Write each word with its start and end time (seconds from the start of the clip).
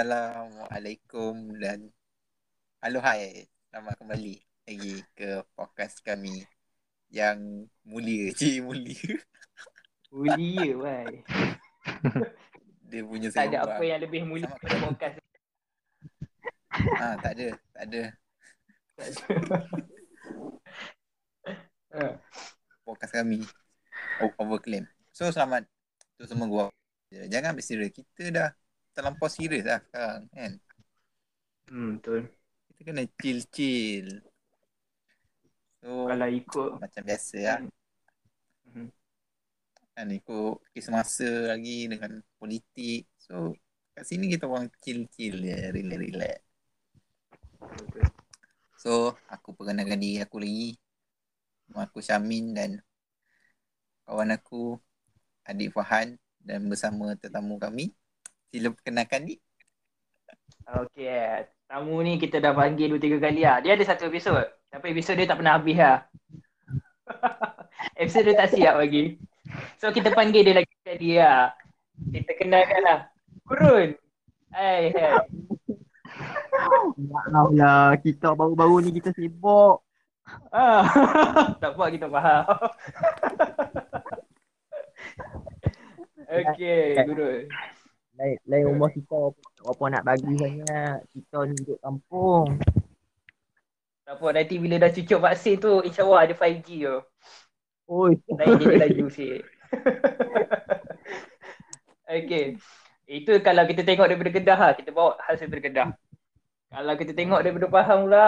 Assalamualaikum 0.00 1.60
dan 1.60 1.92
halo 2.80 3.04
hai. 3.04 3.44
Selamat 3.68 4.00
kembali 4.00 4.40
lagi 4.64 5.04
ke 5.12 5.44
podcast 5.52 6.00
kami 6.00 6.40
yang 7.12 7.68
mulia. 7.84 8.32
Cik 8.40 8.64
mulia. 8.64 8.96
Mulia, 10.08 10.72
bhai. 10.80 11.20
Dia 12.88 13.02
punya 13.04 13.28
Tak 13.28 13.52
ada 13.52 13.68
apa 13.68 13.84
yang 13.84 14.00
lebih 14.00 14.24
mulia 14.24 14.48
pada 14.48 14.88
podcast. 14.88 15.20
Ha, 16.72 17.20
tak 17.20 17.32
ada. 17.36 17.48
Tak 17.60 17.84
ada. 17.84 18.02
Tak 18.96 19.04
ada. 19.04 19.24
Ah, 21.92 22.14
Podcast 22.88 23.12
kami. 23.12 23.44
Overclaim. 24.40 24.88
So 25.12 25.28
selamat 25.28 25.68
tu 26.16 26.24
semua 26.24 26.48
gua. 26.48 26.64
Jangan 27.12 27.52
berserius. 27.52 27.92
Kita 27.92 28.32
dah 28.32 28.48
terlampau 29.00 29.32
serius 29.32 29.64
lah 29.64 29.80
sekarang 29.80 30.28
kan. 30.28 30.52
Hmm, 31.72 31.96
betul. 31.96 32.28
Kita 32.68 32.80
kena 32.84 33.04
chill-chill. 33.16 34.20
So 35.80 36.04
Kalau 36.04 36.28
ikut 36.28 36.70
macam 36.76 37.02
biasa 37.08 37.38
lah. 37.40 37.60
Mhm. 38.68 38.92
kan 39.96 40.06
ikut 40.12 40.60
kisah 40.76 40.92
masa 40.92 41.56
lagi 41.56 41.88
dengan 41.88 42.20
politik. 42.36 43.08
So 43.16 43.56
kat 43.96 44.04
sini 44.04 44.28
kita 44.28 44.44
orang 44.44 44.68
chill-chill 44.84 45.40
je, 45.40 45.56
relax-relax. 45.72 46.44
So 48.76 49.16
aku 49.32 49.56
perkenalkan 49.56 49.96
diri 49.96 50.20
aku 50.20 50.44
lagi. 50.44 50.76
Nama 51.72 51.88
aku 51.88 52.04
Syamin 52.04 52.52
dan 52.52 52.70
kawan 54.04 54.36
aku 54.36 54.76
Adik 55.48 55.72
Fahan 55.72 56.20
dan 56.44 56.68
bersama 56.68 57.16
tetamu 57.16 57.56
kami. 57.56 57.96
Sila 58.50 58.74
perkenalkan 58.74 59.30
ni. 59.30 59.38
Okey. 60.66 61.46
Tamu 61.70 62.02
ni 62.02 62.18
kita 62.18 62.42
dah 62.42 62.50
panggil 62.50 62.90
dua 62.90 62.98
tiga 62.98 63.22
kali 63.22 63.46
lah. 63.46 63.62
Dia 63.62 63.78
ada 63.78 63.84
satu 63.86 64.10
episod. 64.10 64.42
Tapi 64.74 64.90
episod 64.90 65.14
dia 65.14 65.30
tak 65.30 65.38
pernah 65.38 65.54
habis 65.54 65.78
lah. 65.78 66.02
episod 68.02 68.26
dia 68.26 68.34
tak 68.34 68.50
siap 68.50 68.74
lagi. 68.74 69.22
So 69.78 69.94
kita 69.94 70.10
panggil 70.10 70.42
dia 70.42 70.58
lagi 70.58 70.72
sekali 70.82 71.14
lah. 71.14 71.54
Kita 72.10 72.32
kenalkan 72.34 72.82
lah. 72.82 72.98
Kurun. 73.46 73.94
Hai, 74.50 74.90
hai. 74.98 75.14
Maaf 76.98 77.54
lah, 77.54 77.94
kita 78.02 78.34
baru-baru 78.34 78.82
ni 78.82 78.90
kita 78.98 79.14
sibuk. 79.14 79.86
Ah, 80.50 80.82
tak 81.62 81.78
apa 81.78 81.84
kita 81.90 82.06
faham. 82.10 82.46
Okey, 86.30 86.94
Guru. 87.10 87.46
Lain, 88.20 88.36
lain 88.44 88.64
umur 88.68 88.92
kita 88.92 89.32
apa 89.64 89.84
nak 89.88 90.04
bagi 90.04 90.28
sangat. 90.36 91.00
Kita 91.08 91.48
ni 91.48 91.56
duduk 91.64 91.80
kampung. 91.80 92.60
Tak 94.04 94.20
apa, 94.20 94.26
nanti 94.36 94.54
bila 94.60 94.76
dah 94.76 94.92
cucuk 94.92 95.20
vaksin 95.24 95.56
tu, 95.56 95.80
insyaAllah 95.80 96.28
ada 96.28 96.34
5G 96.36 96.68
tu. 96.84 96.98
Oi, 97.88 98.20
Lain 98.36 98.60
jadi 98.60 98.76
laju 98.84 99.04
sikit. 99.08 99.40
Okey. 102.12 102.60
Itu 103.08 103.32
kalau 103.40 103.64
kita 103.64 103.88
tengok 103.88 104.06
daripada 104.06 104.30
Kedah 104.36 104.58
lah. 104.60 104.72
Kita 104.76 104.90
bawa 104.92 105.16
hasil 105.24 105.48
daripada 105.48 105.64
Kedah. 105.64 105.88
Kalau 106.70 106.94
kita 107.00 107.12
tengok 107.16 107.40
daripada 107.40 107.66
Pahang 107.72 108.00
pula, 108.04 108.26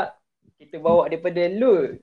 kita 0.57 0.77
bawa 0.81 1.07
daripada 1.07 1.43
Lut. 1.53 2.01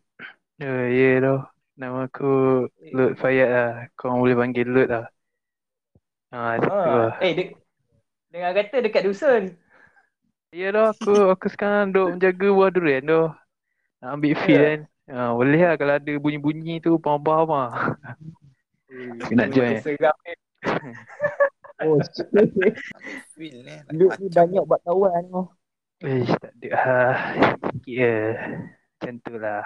Ya, 0.61 0.73
ya 0.87 1.09
tu. 1.25 1.37
Nama 1.79 2.05
aku 2.05 2.67
Lut 2.93 3.11
Fayad 3.17 3.49
lah. 3.49 3.71
Korang 3.97 4.21
boleh 4.21 4.37
panggil 4.37 4.67
Lut 4.69 4.87
lah. 4.87 5.05
Ha, 6.31 6.61
tu 6.61 6.69
lah. 6.69 7.17
Ha. 7.17 7.25
Eh, 7.25 7.33
de- 7.33 7.58
dengar 8.29 8.51
kata 8.57 8.75
dekat 8.85 9.03
dusun. 9.05 9.43
Ya 10.49 10.73
tu, 10.73 10.81
aku 10.81 11.13
aku 11.29 11.45
sekarang 11.53 11.93
duk 11.93 12.17
menjaga 12.17 12.47
buah 12.49 12.69
durian 12.73 13.03
tu. 13.05 13.23
Nak 14.01 14.09
ambil 14.17 14.33
feel 14.45 14.57
Ya. 14.57 14.65
kan. 14.65 14.79
Ha, 15.09 15.33
boleh 15.33 15.61
lah 15.65 15.75
kalau 15.77 15.93
ada 15.97 16.13
bunyi-bunyi 16.21 16.81
tu, 16.85 16.97
faham-faham 17.01 17.49
lah. 17.49 17.73
Nak 19.33 19.47
join? 19.53 19.77
Seram 19.81 20.13
ni. 20.25 20.33
oh, 21.85 21.97
feel 23.33 23.57
ni. 23.65 23.75
Banyak 24.29 24.63
buat 24.65 24.81
kawan 24.85 25.23
tu. 25.29 25.43
Eh, 26.05 26.23
tak 26.39 26.53
ada 26.61 26.69
lah. 26.71 27.13
Sikit 27.73 27.93
je. 27.93 28.15
Macam 28.95 29.13
tu 29.25 29.33
lah. 29.35 29.65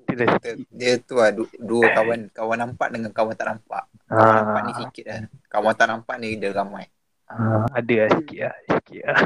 Tu 0.00 0.14
lah 0.14 0.26
Dia, 0.36 0.52
dia 0.68 0.92
tu 0.98 1.14
lah 1.14 1.30
du- 1.30 1.54
dua 1.56 1.86
kawan 1.92 2.30
kawan 2.30 2.58
nampak 2.58 2.88
dengan 2.90 3.10
kawan 3.10 3.32
tak 3.32 3.46
nampak. 3.48 3.82
Kawan 4.04 4.22
Ah. 4.22 4.36
nampak 4.42 4.60
ni 4.60 4.72
sikit 4.76 5.04
lah. 5.06 5.18
Kawan 5.48 5.72
tak 5.72 5.86
nampak 5.86 6.16
ni 6.16 6.34
dia 6.34 6.50
ramai. 6.50 6.84
Ha, 7.26 7.34
ada 7.72 7.94
lah 7.96 8.10
sikit 8.12 8.38
lah. 8.40 8.54
Sikit 8.68 9.00
lah. 9.00 9.16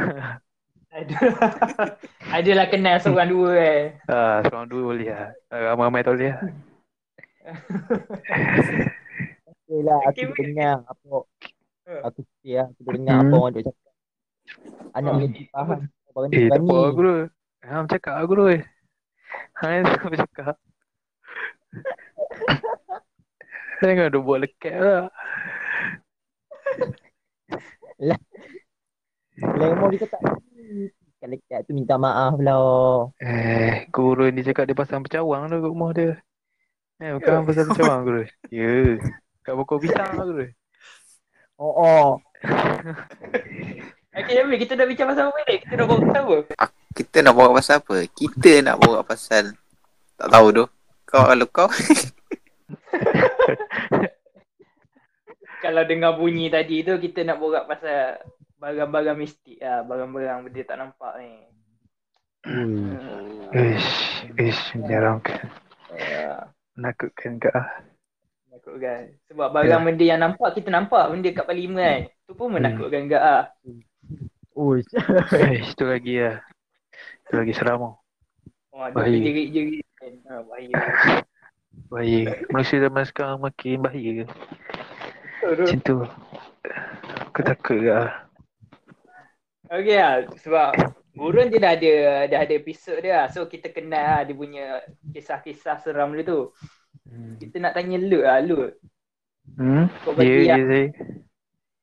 Ada. 0.95 1.17
Adalah 2.37 2.67
kenal 2.69 2.97
seorang 2.99 3.29
dua 3.29 3.51
eh. 3.57 3.83
Ha, 4.07 4.45
seorang 4.45 4.69
dua 4.69 4.83
boleh 4.87 5.09
lah. 5.09 5.29
Ramai-ramai 5.49 6.01
tak 6.01 6.13
boleh 6.13 6.29
lah. 6.29 6.41
Okay 9.47 9.81
lah, 9.81 9.99
aku 10.05 10.21
Okay, 10.23 10.45
dengar 10.45 10.75
apa. 10.85 11.17
Ha. 11.85 11.93
Aku 12.05 12.21
fikir 12.23 12.53
lah, 12.55 12.67
aku 12.71 12.91
dengar 12.91 13.17
Hmm. 13.17 13.25
apa 13.25 13.35
orang 13.35 13.53
duk 13.53 13.63
cakap. 13.65 13.93
Anak 14.93 15.11
Hmm. 15.11 15.19
menjadi 15.19 15.43
faham. 15.51 15.81
Barang 16.15 16.31
Eh, 16.31 16.47
tak 16.47 16.61
apa 16.61 16.77
guru. 16.93 17.17
Ha, 17.61 17.75
cakap 17.89 18.13
lah 18.15 18.25
guru. 18.25 18.45
Ha, 19.61 19.67
aku 19.83 20.15
cakap. 20.23 20.57
Jangan 23.83 24.13
duk 24.13 24.23
buat 24.25 24.39
lekat 24.43 24.77
lah. 24.77 25.05
Lain 29.35 29.73
umur 29.75 29.91
kita 29.95 30.07
tak 30.07 30.23
kalau 31.25 31.41
kat 31.49 31.65
tu 31.65 31.73
minta 31.73 31.97
maaf 31.97 32.37
lah. 32.37 33.09
Eh, 33.17 33.89
guru 33.89 34.29
ni 34.29 34.45
cakap 34.45 34.69
dia 34.69 34.77
pasang 34.77 35.01
bercawang 35.01 35.49
tu 35.49 35.57
kat 35.57 35.71
rumah 35.73 35.91
dia. 35.97 36.21
Eh, 37.01 37.17
bukan 37.17 37.49
pasal 37.49 37.65
bercawang 37.73 38.01
guru. 38.05 38.23
Ya. 38.53 39.01
Kat 39.41 39.55
pokok 39.57 39.81
pisang 39.81 40.21
lah 40.21 40.25
guru. 40.29 40.47
Oh, 41.57 41.73
oh. 41.81 42.09
Okey, 44.15 44.35
Nabi, 44.39 44.63
kita 44.63 44.79
dah 44.79 44.87
bincang 44.87 45.11
pasal 45.11 45.27
apa 45.27 45.39
ni? 45.43 45.59
Kita 45.59 45.75
dah 45.75 45.87
bawa 45.91 45.99
pasal 46.07 46.23
apa? 46.23 46.37
Kita 46.95 47.17
nak 47.19 47.35
bawa 47.35 47.51
pasal 47.59 47.75
apa? 47.83 47.97
Kita 48.07 48.53
nak 48.63 48.77
bawa 48.79 48.99
pasal 49.03 49.45
tak 50.15 50.29
tahu 50.31 50.47
tu. 50.55 50.65
Kau 51.05 51.27
kalau 51.27 51.47
kau 51.51 51.67
Kalau 55.65 55.83
dengar 55.89 56.15
bunyi 56.15 56.53
tadi 56.53 56.85
tu, 56.85 56.95
kita 57.01 57.25
nak 57.25 57.41
borak 57.41 57.65
pasal 57.67 58.21
barang-barang 58.61 59.17
mistik 59.17 59.59
lah. 59.59 59.81
Barang-barang 59.83 60.47
benda 60.47 60.63
tak 60.63 60.77
nampak 60.79 61.13
ni. 61.19 61.31
Hmm. 62.45 63.49
Ish, 63.51 64.29
ish, 64.37 64.63
menyeramkan. 64.77 65.49
Uh, 65.89 66.45
Menakutkan 66.77 67.41
kak 67.41 67.55
ah. 67.57 67.71
menakutkan. 68.47 69.17
Sebab 69.33 69.49
barang 69.57 69.83
Ya. 69.83 69.87
benda 69.89 70.05
yang 70.05 70.21
nampak, 70.21 70.53
kita 70.55 70.69
nampak 70.69 71.09
benda 71.09 71.33
kat 71.33 71.47
parlimen 71.49 71.81
kan. 71.81 72.01
Tu 72.29 72.33
pun 72.37 72.49
menakutkan 72.53 73.09
juga 73.09 73.19
lah. 73.19 73.43
Ui, 74.55 74.81
Ish, 75.59 75.75
tu 75.75 75.85
lagi 75.85 76.23
lah. 76.23 76.39
Tu 77.27 77.35
lagi 77.35 77.53
seram. 77.53 77.99
Oh, 78.71 78.81
ada 78.81 78.95
Bahaya. 78.95 79.19
jerit-jerit 79.19 79.83
kan. 79.99 80.13
Ha, 80.27 80.35
bahaya. 80.43 80.75
Bahaya. 81.91 82.21
Manusia 82.51 82.79
zaman 82.79 83.05
sekarang 83.05 83.39
makin 83.39 83.83
bahaya. 83.83 84.11
Tu. 84.23 84.27
Macam 85.45 85.79
tu. 85.83 85.97
Aku 87.29 87.41
takut 87.43 87.79
kak 87.83 87.99
ah. 87.99 88.13
Okey 89.75 89.97
lah. 89.99 90.15
Sebab 90.39 90.71
Burun 91.15 91.47
dia 91.47 91.63
dah 91.63 91.73
ada 91.75 91.95
dah 92.27 92.41
ada 92.43 92.55
episod 92.55 92.99
dia 92.99 93.23
lah. 93.23 93.27
So 93.31 93.47
kita 93.47 93.71
kenal 93.71 94.03
lah 94.03 94.21
dia 94.23 94.35
punya 94.35 94.65
kisah-kisah 95.11 95.83
seram 95.83 96.15
dia 96.15 96.27
tu. 96.27 96.51
Hmm. 97.07 97.39
Kita 97.39 97.59
nak 97.59 97.75
tanya 97.75 97.99
Lut 97.99 98.23
lah. 98.23 98.39
Lut. 98.39 98.73
Hmm? 99.55 99.87
Kau 100.03 100.15
Ya, 100.15 100.19
bagi 100.19 100.31
ya 100.31 100.43
yang, 100.57 100.63
saya. 100.67 100.87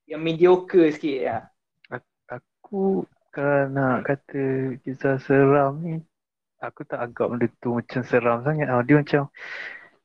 yang 0.07 0.22
mediocre 0.24 0.88
sikit 0.92 1.19
lah. 1.24 1.42
Aku 2.71 3.03
kalau 3.35 3.68
nak 3.68 4.07
kata 4.07 4.44
kisah 4.79 5.19
seram 5.19 5.83
ni 5.83 6.00
aku 6.63 6.88
tak 6.88 7.03
anggap 7.03 7.27
benda 7.27 7.51
tu 7.59 7.75
macam 7.75 8.00
seram 8.07 8.47
sangat 8.47 8.71
tau. 8.71 8.79
Dia 8.88 8.95
macam 9.03 9.23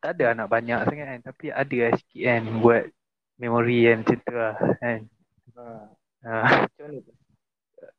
tak 0.02 0.18
ada 0.18 0.34
anak 0.34 0.50
banyak 0.50 0.82
sangat 0.82 1.06
kan 1.06 1.20
tapi 1.30 1.54
ada 1.54 1.76
lah 1.78 1.92
sikit 1.94 2.22
kan 2.26 2.42
buat 2.58 2.82
memori 3.38 3.86
kan 3.86 3.96
macam 4.02 4.18
tu 4.18 4.34
lah 4.34 4.54
kan. 4.82 5.00
Ha. 5.54 5.62
Ha, 6.26 6.34
Macam 6.66 6.82
mana 6.90 6.98
tu? 7.06 7.12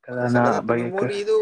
kalau 0.04 0.22
Salah 0.28 0.36
nak 0.36 0.60
bagi 0.68 0.84
aku 0.84 0.92
memori 0.92 1.18
tu 1.24 1.40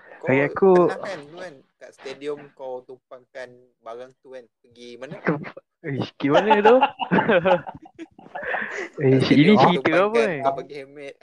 kau 0.00 0.24
Bagi 0.24 0.40
aku- 0.48 0.88
pernah 0.88 1.04
kan 1.04 1.20
dulu 1.20 1.36
kan 1.36 1.54
kat 1.76 1.90
stadium 1.92 2.38
kau 2.56 2.74
tumpangkan 2.80 3.48
barang 3.84 4.12
tu 4.24 4.32
kan 4.32 4.44
pergi 4.64 4.88
mana? 4.96 5.20
Eh, 5.86 6.00
gimana 6.16 6.64
tu? 6.64 6.76
eh, 9.04 9.20
ini 9.36 9.54
cerita 9.54 9.90
apa 10.08 10.18
ni? 10.18 10.40
Kau 10.42 10.52
bagi 10.56 10.74
helmet. 10.80 11.14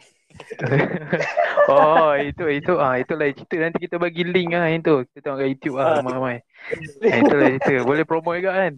oh, 1.71 2.13
itu 2.19 2.43
itu 2.49 2.71
ah 2.77 2.95
itu 2.99 3.13
lain 3.15 3.33
cerita 3.37 3.55
nanti 3.69 3.77
kita 3.85 3.95
bagi 4.01 4.23
link 4.27 4.53
ah 4.55 4.67
itu. 4.69 5.03
Kita 5.11 5.19
tengok 5.23 5.37
kat 5.41 5.47
YouTube 5.51 5.75
ah 5.79 5.99
ramai-ramai. 5.99 6.37
Ah, 7.11 7.17
itu 7.19 7.33
lain 7.35 7.59
cerita. 7.59 7.83
Boleh 7.83 8.03
promote 8.07 8.39
juga 8.39 8.51
kan? 8.55 8.73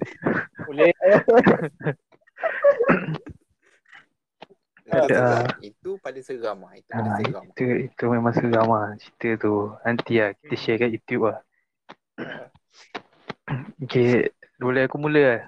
Boleh. 0.65 0.89
Tak 4.85 5.01
ada. 5.09 5.09
seram. 5.09 5.45
Itu 5.61 5.89
paling 6.01 6.23
seram 6.25 6.57
lah. 6.65 6.73
Itu 6.77 6.89
paling 6.93 7.13
Ah, 7.13 7.17
seram. 7.21 7.43
itu, 7.49 7.63
itu 7.89 8.03
memang 8.09 8.33
seram 8.33 8.67
lah 8.69 8.87
cerita 8.97 9.27
tu. 9.45 9.53
Nanti 9.85 10.13
lah 10.21 10.29
kita 10.41 10.55
share 10.57 10.77
kat 10.81 10.89
YouTube 10.93 11.23
lah. 11.29 11.39
Okay, 13.85 14.33
boleh 14.57 14.89
aku 14.89 14.97
mula 14.97 15.21
lah? 15.21 15.41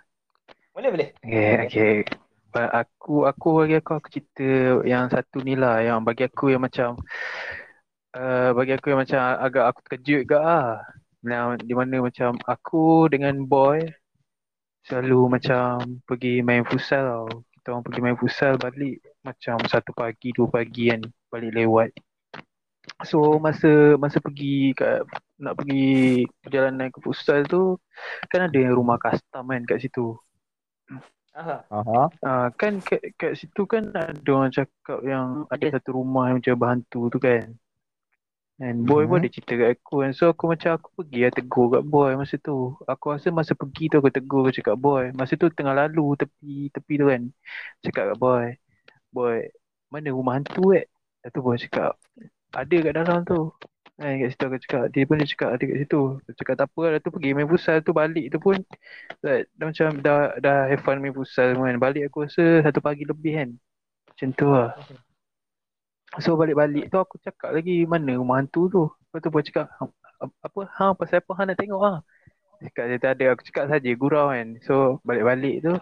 Boleh 0.78 0.90
boleh. 0.94 1.08
Okay, 1.26 1.66
okay. 1.66 1.94
Ba- 2.54 2.72
Aku, 2.82 3.14
aku 3.30 3.48
bagi 3.60 3.76
aku, 3.80 3.92
aku 4.00 4.08
cerita 4.16 4.44
yang 4.92 5.06
satu 5.14 5.38
ni 5.48 5.54
lah. 5.62 5.76
Yang 5.88 6.00
bagi 6.08 6.24
aku 6.30 6.44
yang 6.54 6.64
macam, 6.68 6.90
uh, 8.18 8.50
bagi 8.58 8.72
aku 8.76 8.86
yang 8.92 9.00
macam 9.04 9.22
agak 9.46 9.64
aku 9.70 9.80
terkejut 9.86 10.22
ke 10.30 10.36
lah. 10.38 10.66
Yang 11.24 11.50
di 11.68 11.74
mana 11.80 11.96
macam 12.08 12.32
aku 12.48 13.08
dengan 13.12 13.36
boy 13.52 13.78
selalu 14.88 15.20
macam 15.36 15.68
pergi 16.08 16.34
main 16.48 16.64
futsal 16.70 17.04
tau. 17.12 17.28
Kita 17.54 17.68
orang 17.76 17.84
pergi 17.86 18.02
main 18.06 18.18
futsal 18.22 18.54
balik 18.66 18.96
macam 19.28 19.58
satu 19.68 19.92
pagi, 20.02 20.30
dua 20.38 20.48
pagi 20.50 20.84
kan. 20.92 21.02
Balik 21.32 21.52
lewat. 21.58 21.90
So 23.10 23.38
masa 23.46 23.70
masa 24.00 24.18
pergi 24.26 24.74
kat 24.80 25.04
nak 25.44 25.54
pergi 25.60 26.26
perjalanan 26.42 26.88
ke 26.90 27.00
futsal 27.06 27.44
tu 27.46 27.78
kan 28.32 28.48
ada 28.48 28.60
rumah 28.74 28.98
custom 28.98 29.44
kan 29.52 29.62
kat 29.70 29.78
situ. 29.84 30.16
Aha. 31.40 31.58
Aha. 31.78 32.02
Ah 32.30 32.48
kan 32.60 32.74
kat, 32.88 33.02
kat 33.20 33.32
situ 33.40 33.62
kan 33.72 33.84
ada 33.96 34.30
orang 34.38 34.52
cakap 34.58 35.00
yang 35.12 35.28
ada 35.54 35.66
satu 35.76 35.90
rumah 35.98 36.24
yang 36.30 36.38
macam 36.40 36.56
berhantu 36.62 37.02
tu 37.14 37.18
kan. 37.28 37.46
And 38.66 38.78
boy 38.90 39.06
pun 39.10 39.22
Mhm. 39.22 39.22
ada 39.22 39.30
cerita 39.36 39.54
kat 39.62 39.70
aku 39.78 39.94
kan. 40.02 40.12
So 40.18 40.24
aku 40.34 40.44
macam 40.54 40.70
aku 40.78 40.90
pergi 40.98 41.20
lah 41.26 41.32
tegur 41.38 41.66
kat 41.74 41.84
boy 41.94 42.10
masa 42.22 42.36
tu. 42.48 42.54
Aku 42.92 43.06
rasa 43.14 43.28
masa 43.40 43.54
pergi 43.62 43.84
tu 43.92 43.96
aku 44.02 44.10
tegur 44.18 44.40
aku 44.50 44.54
cakap 44.58 44.76
boy. 44.86 45.04
Masa 45.20 45.34
tu 45.42 45.46
tengah 45.58 45.76
lalu 45.82 46.02
tepi 46.22 46.48
tepi 46.76 46.94
tu 47.02 47.06
kan. 47.12 47.22
Cakap 47.86 48.04
kat 48.14 48.18
boy. 48.24 48.46
Boy, 49.16 49.38
mana 49.94 50.08
rumah 50.18 50.34
hantu 50.38 50.62
eh? 50.80 50.86
Lepas 51.24 51.32
tu 51.36 51.40
boy 51.46 51.58
cakap, 51.66 51.92
ada 52.62 52.78
kat 52.86 52.94
dalam 53.00 53.20
tu. 53.30 53.40
Eh, 53.98 54.14
kat 54.22 54.30
situ 54.30 54.44
aku 54.46 54.58
cakap, 54.64 54.82
dia 54.94 55.04
pun 55.10 55.16
dia 55.18 55.26
cakap 55.34 55.50
ada 55.58 55.64
kat 55.70 55.78
situ. 55.82 55.98
Aku 56.22 56.32
cakap 56.40 56.56
tak 56.62 56.68
apa 56.70 56.82
lah, 56.94 57.00
tu 57.02 57.10
pergi 57.14 57.30
main 57.34 57.50
futsal 57.50 57.78
tu 57.82 57.92
balik 58.00 58.26
tu 58.34 58.38
pun 58.46 58.56
dah, 59.26 59.36
dah 59.58 59.66
macam 59.70 59.88
dah 60.06 60.18
dah 60.46 60.56
have 60.70 60.82
fun 60.86 60.98
main 61.02 61.14
futsal 61.18 61.50
kan. 61.58 61.76
Balik 61.82 62.02
aku 62.10 62.18
rasa 62.30 62.44
satu 62.66 62.80
pagi 62.88 63.04
lebih 63.10 63.34
kan. 63.42 63.50
Macam 64.10 64.30
tu 64.40 64.48
lah. 64.54 64.70
So 66.24 66.30
balik-balik 66.40 66.84
tu 66.92 66.98
aku 67.04 67.16
cakap 67.26 67.50
lagi 67.56 67.74
mana 67.94 68.12
rumah 68.20 68.38
hantu 68.42 68.62
tu. 68.74 68.82
Lepas 69.06 69.20
tu 69.24 69.30
boy 69.34 69.44
cakap, 69.48 69.66
"Ha- 69.78 70.36
apa 70.48 70.60
ha 70.78 70.86
pasal 71.00 71.18
apa 71.22 71.32
ha 71.38 71.42
nak 71.48 71.58
tengok 71.62 71.82
ah. 71.92 71.98
Cakap 72.66 72.86
dia 72.92 73.00
tak 73.06 73.12
ada, 73.18 73.26
aku 73.34 73.44
cakap 73.50 73.66
saja 73.72 73.90
gurau 74.02 74.26
kan. 74.36 74.48
So 74.68 74.74
balik-balik 75.08 75.56
tu 75.66 75.74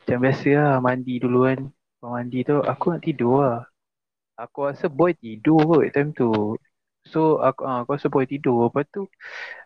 macam 0.00 0.18
biasa 0.24 0.48
lah 0.60 0.74
mandi 0.86 1.14
dulu 1.24 1.38
kan. 1.48 1.60
Lepas 1.70 2.10
mandi 2.16 2.38
tu 2.50 2.56
aku 2.72 2.84
nak 2.94 3.02
tidur 3.06 3.34
lah. 3.44 3.58
Aku 4.44 4.58
rasa 4.68 4.86
boy 4.98 5.12
tidur 5.22 5.60
kot 5.70 5.84
time 5.94 6.10
tu. 6.20 6.28
So 7.10 7.42
aku 7.42 7.66
ah, 7.66 7.82
aku 7.82 7.90
rasa 7.98 8.06
boy 8.12 8.24
tidur. 8.28 8.70
Lepas 8.70 8.86
tu 8.94 9.10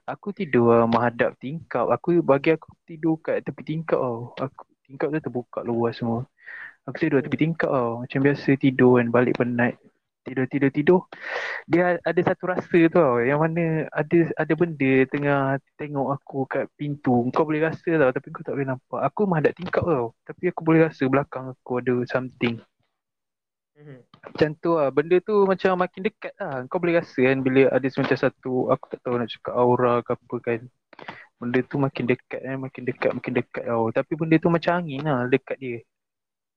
aku 0.09 0.33
tidur 0.33 0.73
lah 0.73 0.89
menghadap 0.89 1.37
tingkap. 1.43 1.87
Aku 1.93 2.21
bagi 2.25 2.57
aku 2.57 2.73
tidur 2.89 3.21
kat 3.21 3.45
tepi 3.45 3.63
tingkap 3.67 4.01
tau. 4.01 4.33
Aku 4.41 4.63
tingkap 4.89 5.09
tu 5.13 5.19
terbuka 5.21 5.61
luas 5.67 5.99
semua. 6.01 6.25
Aku 6.89 6.97
tidur 6.97 7.21
tepi 7.21 7.37
tingkap 7.37 7.71
tau. 7.71 8.05
Macam 8.05 8.21
biasa 8.25 8.51
tidur 8.57 8.99
kan 9.01 9.09
balik 9.13 9.37
penat. 9.41 9.75
Tidur 10.27 10.47
tidur 10.51 10.71
tidur. 10.75 11.01
Dia 11.71 12.03
ada 12.03 12.21
satu 12.25 12.51
rasa 12.51 12.67
tu 12.67 12.91
tau 12.91 13.23
yang 13.23 13.39
mana 13.39 13.87
ada 13.95 14.19
ada 14.35 14.53
benda 14.59 14.93
tengah 15.13 15.41
tengok 15.79 16.09
aku 16.17 16.39
kat 16.51 16.65
pintu. 16.75 17.29
Kau 17.31 17.47
boleh 17.47 17.63
rasa 17.69 17.91
tau 18.01 18.11
tapi 18.11 18.29
kau 18.35 18.43
tak 18.43 18.57
boleh 18.57 18.69
nampak. 18.75 19.01
Aku 19.13 19.29
menghadap 19.29 19.53
tingkap 19.55 19.85
tau. 19.87 20.07
Tapi 20.27 20.51
aku 20.51 20.61
boleh 20.67 20.89
rasa 20.89 21.05
belakang 21.07 21.53
aku 21.55 21.79
ada 21.79 21.95
something. 22.11 22.59
Mhm. 23.77 24.16
Macam 24.27 24.51
tu 24.59 24.71
lah. 24.75 24.89
Benda 24.91 25.17
tu 25.23 25.35
macam 25.47 25.73
makin 25.79 26.01
dekat 26.11 26.35
lah. 26.37 26.67
Kau 26.67 26.83
boleh 26.83 26.99
rasa 26.99 27.21
kan 27.23 27.39
bila 27.41 27.71
ada 27.71 27.87
macam 27.87 28.19
satu, 28.19 28.53
aku 28.75 28.85
tak 28.91 29.01
tahu 29.07 29.15
nak 29.17 29.29
cakap 29.31 29.55
aura 29.55 29.95
ke 30.03 30.11
apa 30.19 30.37
kan. 30.43 30.61
Benda 31.37 31.59
tu 31.63 31.77
makin 31.77 32.05
dekat 32.09 32.41
kan, 32.41 32.57
makin 32.57 32.83
dekat, 32.89 33.11
makin 33.13 33.33
dekat 33.37 33.65
tau. 33.69 33.85
Tapi 33.93 34.13
benda 34.17 34.37
tu 34.41 34.49
macam 34.49 34.73
angin 34.83 35.01
lah 35.05 35.29
dekat 35.29 35.57
dia. 35.61 35.79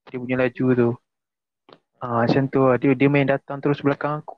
Dia 0.08 0.16
punya 0.18 0.36
laju 0.40 0.66
tu. 0.74 0.90
Ah 2.00 2.24
macam 2.24 2.42
tu 2.48 2.60
lah. 2.64 2.76
Dia, 2.80 2.96
dia 2.96 3.08
main 3.12 3.28
datang 3.28 3.60
terus 3.60 3.84
belakang 3.84 4.24
aku. 4.24 4.36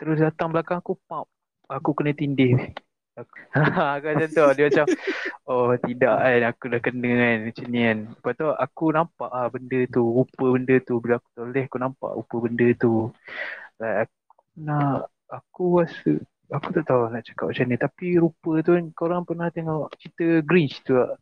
Terus 0.00 0.18
datang 0.18 0.50
belakang 0.50 0.82
aku, 0.82 0.98
pop. 1.06 1.30
Aku 1.70 1.94
kena 1.94 2.10
tindih. 2.16 2.58
Aku, 3.22 3.34
aku 3.96 4.06
macam 4.10 4.28
tu. 4.28 4.44
Dia 4.58 4.64
macam, 4.68 4.86
oh 5.46 5.70
tidak 5.78 6.16
kan, 6.18 6.42
aku 6.50 6.64
dah 6.68 6.80
kena 6.82 7.10
kan 7.14 7.38
macam 7.46 7.66
ni 7.70 7.80
kan. 7.86 7.98
Lepas 8.10 8.32
tu 8.34 8.46
aku 8.50 8.84
nampak 8.90 9.30
ah 9.30 9.48
benda 9.48 9.80
tu, 9.88 10.02
rupa 10.02 10.44
benda 10.50 10.76
tu. 10.82 10.94
Bila 10.98 11.14
aku 11.22 11.28
toleh, 11.38 11.64
aku 11.70 11.78
nampak 11.78 12.10
rupa 12.18 12.36
benda 12.42 12.66
tu. 12.76 12.94
Like, 13.78 14.10
aku 14.10 14.36
nak, 14.58 14.98
aku 15.30 15.64
rasa, 15.80 16.12
aku 16.50 16.68
tak 16.74 16.84
tahu 16.84 17.00
nak 17.08 17.22
cakap 17.24 17.46
macam 17.48 17.66
ni. 17.70 17.76
Tapi 17.78 18.06
rupa 18.18 18.52
tu 18.60 18.70
kan, 18.74 18.84
korang 18.92 19.22
pernah 19.22 19.48
tengok 19.48 19.94
cerita 19.96 20.26
Grinch 20.42 20.82
tu 20.82 20.98
tak? 20.98 21.16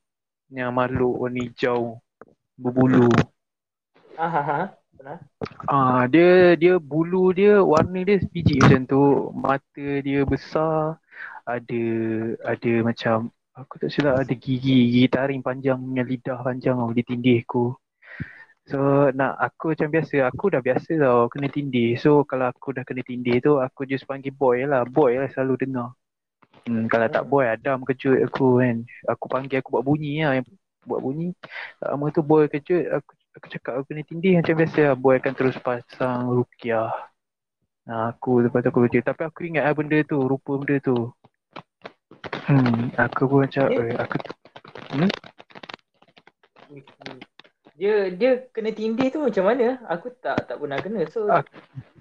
Yang 0.50 0.72
makhluk 0.74 1.14
warna 1.14 1.40
hijau, 1.46 2.02
berbulu. 2.58 3.06
Aha. 4.18 4.42
aha. 4.42 4.62
Ah 5.64 6.04
dia 6.12 6.52
dia 6.60 6.76
bulu 6.76 7.32
dia 7.32 7.64
warna 7.64 8.04
dia 8.04 8.20
biji 8.20 8.60
macam 8.60 8.84
tu, 8.84 9.02
mata 9.32 9.88
dia 10.04 10.20
besar, 10.28 11.00
ada 11.58 11.82
ada 12.52 12.72
macam 12.86 13.16
aku 13.56 13.74
tak 13.82 13.90
silap 13.94 14.14
ada 14.22 14.34
gigi 14.44 14.88
gigi 14.88 15.04
taring 15.10 15.42
panjang 15.42 15.78
punya 15.80 16.04
lidah 16.06 16.38
panjang 16.46 16.76
tau 16.78 16.90
dia 16.96 17.04
tindih 17.06 17.38
aku. 17.44 17.74
So 18.70 18.78
nak 19.18 19.34
aku 19.46 19.74
macam 19.74 19.88
biasa, 19.90 20.14
aku 20.30 20.44
dah 20.54 20.62
biasa 20.62 20.90
tau 21.02 21.26
kena 21.32 21.48
tindih. 21.50 21.98
So 21.98 22.22
kalau 22.22 22.46
aku 22.52 22.70
dah 22.76 22.84
kena 22.86 23.02
tindih 23.02 23.42
tu 23.42 23.58
aku 23.58 23.82
just 23.90 24.06
panggil 24.06 24.30
boy 24.30 24.62
lah, 24.62 24.86
boy 24.86 25.18
lah 25.18 25.28
selalu 25.34 25.54
dengar. 25.66 25.90
Hmm, 26.66 26.86
kalau 26.92 27.06
tak 27.10 27.24
boy 27.26 27.44
Adam 27.48 27.82
kejut 27.88 28.18
aku 28.26 28.62
kan. 28.62 28.76
Aku 29.10 29.24
panggil 29.26 29.58
aku 29.58 29.68
buat 29.74 29.84
bunyi 29.88 30.22
lah 30.22 30.32
yang 30.38 30.46
buat 30.86 31.00
bunyi. 31.02 31.34
Lama 31.82 32.06
tu 32.14 32.22
boy 32.22 32.46
kejut 32.46 32.84
aku 32.94 33.10
aku 33.36 33.46
cakap 33.50 33.72
aku 33.80 33.84
kena 33.90 34.02
tindih 34.06 34.32
macam 34.38 34.54
biasa 34.60 34.80
lah. 34.92 34.96
Boy 34.96 35.14
akan 35.18 35.32
terus 35.34 35.56
pasang 35.58 36.30
rukiah. 36.30 36.90
Nah, 37.88 38.14
aku 38.14 38.44
lepas 38.44 38.62
tu 38.62 38.70
aku 38.70 38.86
kejut. 38.86 39.02
Tapi 39.02 39.22
aku 39.26 39.38
ingat 39.50 39.66
lah 39.66 39.74
benda 39.74 39.98
tu, 40.06 40.18
rupa 40.30 40.54
benda 40.60 40.76
tu. 40.78 41.10
Hmm, 42.50 42.90
aku 42.98 43.22
pun 43.30 43.38
macam, 43.46 43.64
eh, 43.70 43.94
aku 43.94 44.16
Dia 47.80 48.12
dia 48.12 48.30
kena 48.52 48.70
tindih 48.76 49.08
tu 49.08 49.24
macam 49.24 49.48
mana? 49.48 49.80
Aku 49.88 50.12
tak 50.20 50.44
tak 50.44 50.60
pernah 50.60 50.76
kena. 50.78 51.08
So 51.08 51.24
Ah, 51.32 51.40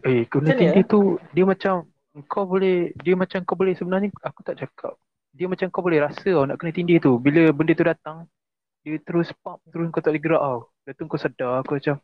Eh, 0.04 0.28
kena 0.28 0.52
tindih 0.52 0.84
tu 0.84 1.16
dia 1.32 1.48
macam 1.48 1.88
kau 2.28 2.44
boleh 2.44 2.92
dia 3.00 3.16
macam 3.16 3.40
kau 3.48 3.56
boleh 3.56 3.80
sebenarnya 3.80 4.12
aku 4.20 4.44
tak 4.44 4.60
cakap. 4.60 5.00
Dia 5.32 5.48
macam 5.48 5.72
kau 5.72 5.80
boleh 5.80 6.04
rasa 6.04 6.28
tau 6.28 6.44
nak 6.44 6.60
kena 6.60 6.76
tindih 6.76 7.00
tu. 7.00 7.16
Bila 7.16 7.56
benda 7.56 7.72
tu 7.72 7.88
datang, 7.88 8.28
dia 8.84 9.00
terus 9.00 9.32
pump 9.40 9.64
terus 9.72 9.88
kau 9.88 10.04
tak 10.04 10.12
boleh 10.12 10.24
gerak 10.24 10.42
tau. 10.44 10.60
Lepas 10.84 10.94
tu 11.00 11.04
kau 11.08 11.20
sedar 11.22 11.64
aku 11.64 11.80
macam 11.80 11.96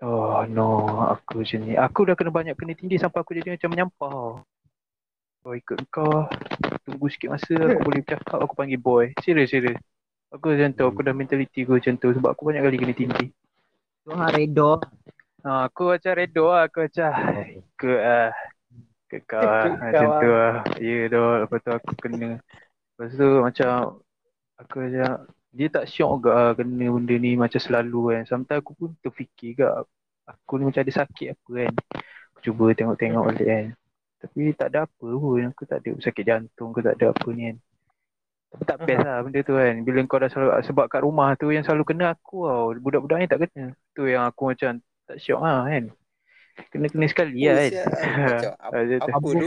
Oh 0.00 0.40
no, 0.48 0.68
aku 1.12 1.42
macam 1.42 1.58
ni. 1.66 1.74
Aku 1.74 2.00
dah 2.06 2.14
kena 2.14 2.30
banyak 2.30 2.54
kena 2.54 2.72
tindih 2.78 3.02
sampai 3.02 3.20
aku 3.20 3.34
jadi 3.34 3.58
macam 3.58 3.68
menyampah. 3.74 4.40
Oh 5.40 5.52
ikut 5.56 5.90
kau 5.90 6.30
Tunggu 6.86 7.06
sikit 7.12 7.34
masa 7.34 7.52
aku 7.54 7.80
boleh 7.84 8.00
bercakap 8.02 8.38
aku 8.40 8.54
panggil 8.56 8.80
boy 8.80 9.12
Serius 9.20 9.52
serius 9.52 9.78
Aku 10.30 10.54
macam 10.54 10.70
tu 10.72 10.84
aku 10.86 11.00
dah 11.02 11.14
mentality 11.14 11.66
aku 11.66 11.78
macam 11.78 11.94
tu 11.98 12.08
Sebab 12.14 12.30
aku 12.32 12.42
banyak 12.48 12.62
kali 12.62 12.76
kena 12.78 12.94
tindih 12.94 13.30
Tu 14.00 14.10
hang 14.16 14.32
redor. 14.32 14.80
Ha, 15.44 15.68
aku 15.68 15.92
macam 15.92 16.12
redo 16.16 16.48
lah, 16.48 16.68
aku 16.68 16.88
macam 16.88 17.10
ikut 17.52 18.00
ah. 18.00 18.32
Ikut 19.06 19.22
kau 19.28 19.40
lah, 19.44 19.76
macam 19.76 20.06
tu 20.20 20.28
lah. 20.32 20.54
Ya 20.80 20.98
doh, 21.12 21.44
lepas 21.44 21.58
tu 21.60 21.70
aku 21.72 21.92
kena. 22.00 22.40
Lepas 22.96 23.10
tu 23.12 23.28
macam 23.44 24.00
aku 24.56 24.74
macam 24.88 25.08
dia 25.50 25.66
tak 25.68 25.84
syok 25.84 26.12
ke 26.24 26.30
ah, 26.32 26.52
kena 26.56 26.86
benda 26.92 27.14
ni 27.20 27.36
macam 27.36 27.60
selalu 27.60 28.00
kan. 28.16 28.22
Sometimes 28.24 28.60
aku 28.64 28.72
pun 28.76 28.90
terfikir 29.04 29.60
ke 29.60 29.66
aku 30.24 30.52
ni 30.56 30.64
macam 30.68 30.80
ada 30.80 30.92
sakit 31.04 31.28
apa 31.36 31.50
kan. 31.52 31.72
Aku 32.32 32.38
cuba 32.44 32.64
tengok-tengok 32.72 33.24
balik 33.30 33.46
kan. 33.46 33.66
Tapi 34.20 34.52
tak 34.52 34.68
ada 34.72 34.84
apa 34.84 35.06
pun, 35.08 35.40
aku 35.48 35.64
tak 35.64 35.80
ada 35.80 35.90
sakit 35.96 36.24
jantung 36.28 36.76
ke 36.76 36.84
tak 36.84 37.00
ada 37.00 37.16
apa 37.16 37.28
ni 37.32 37.42
kan. 37.48 37.56
Tapi 38.50 38.62
tak 38.66 38.78
best 38.82 39.00
lah 39.06 39.16
benda 39.22 39.40
tu 39.46 39.54
kan. 39.54 39.74
Bila 39.86 39.98
kau 40.10 40.18
dah 40.18 40.28
selalu, 40.28 40.50
sebab 40.66 40.84
kat 40.90 41.00
rumah 41.06 41.28
tu 41.38 41.54
yang 41.54 41.62
selalu 41.62 41.84
kena 41.86 42.12
aku 42.18 42.50
tau. 42.50 42.74
Budak-budak 42.82 43.16
ni 43.22 43.26
tak 43.30 43.38
kena. 43.46 43.72
Tu 43.94 44.02
yang 44.10 44.26
aku 44.26 44.50
macam 44.50 44.82
tak 45.06 45.16
syok 45.22 45.40
lah 45.40 45.70
kan. 45.70 45.84
Kena-kena 46.74 47.06
sekali 47.08 47.46
lah 47.46 47.56
kan. 47.56 47.70
sial. 47.70 47.86
Macam 47.88 48.52
apa, 48.66 48.78
tu. 48.84 48.96
apa 49.00 49.28
tu? 49.32 49.46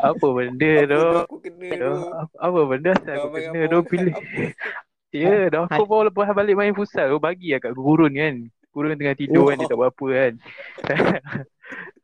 Apa 0.00 0.26
benda 0.32 0.72
tu? 0.88 1.04
aku 1.22 1.36
kena 1.44 1.68
Tu? 1.76 1.92
Apa, 2.40 2.58
benda 2.66 2.90
asal 2.96 3.14
aku 3.20 3.28
kena 3.36 3.60
tu 3.68 3.78
pilih. 3.86 4.16
Ya 5.08 5.48
dah 5.48 5.64
aku 5.64 5.88
bawa 5.88 6.12
lepas 6.12 6.28
balik 6.36 6.52
main 6.52 6.76
futsal 6.76 7.08
tu 7.08 7.16
bagi 7.16 7.56
lah 7.56 7.64
kat 7.64 7.72
gurun 7.72 8.12
kan. 8.12 8.44
Gurun 8.76 8.92
tengah 8.92 9.16
tidur 9.16 9.48
kan 9.48 9.56
dia 9.56 9.64
tak 9.64 9.78
buat 9.80 9.88
apa 9.88 10.06
kan. 10.12 10.32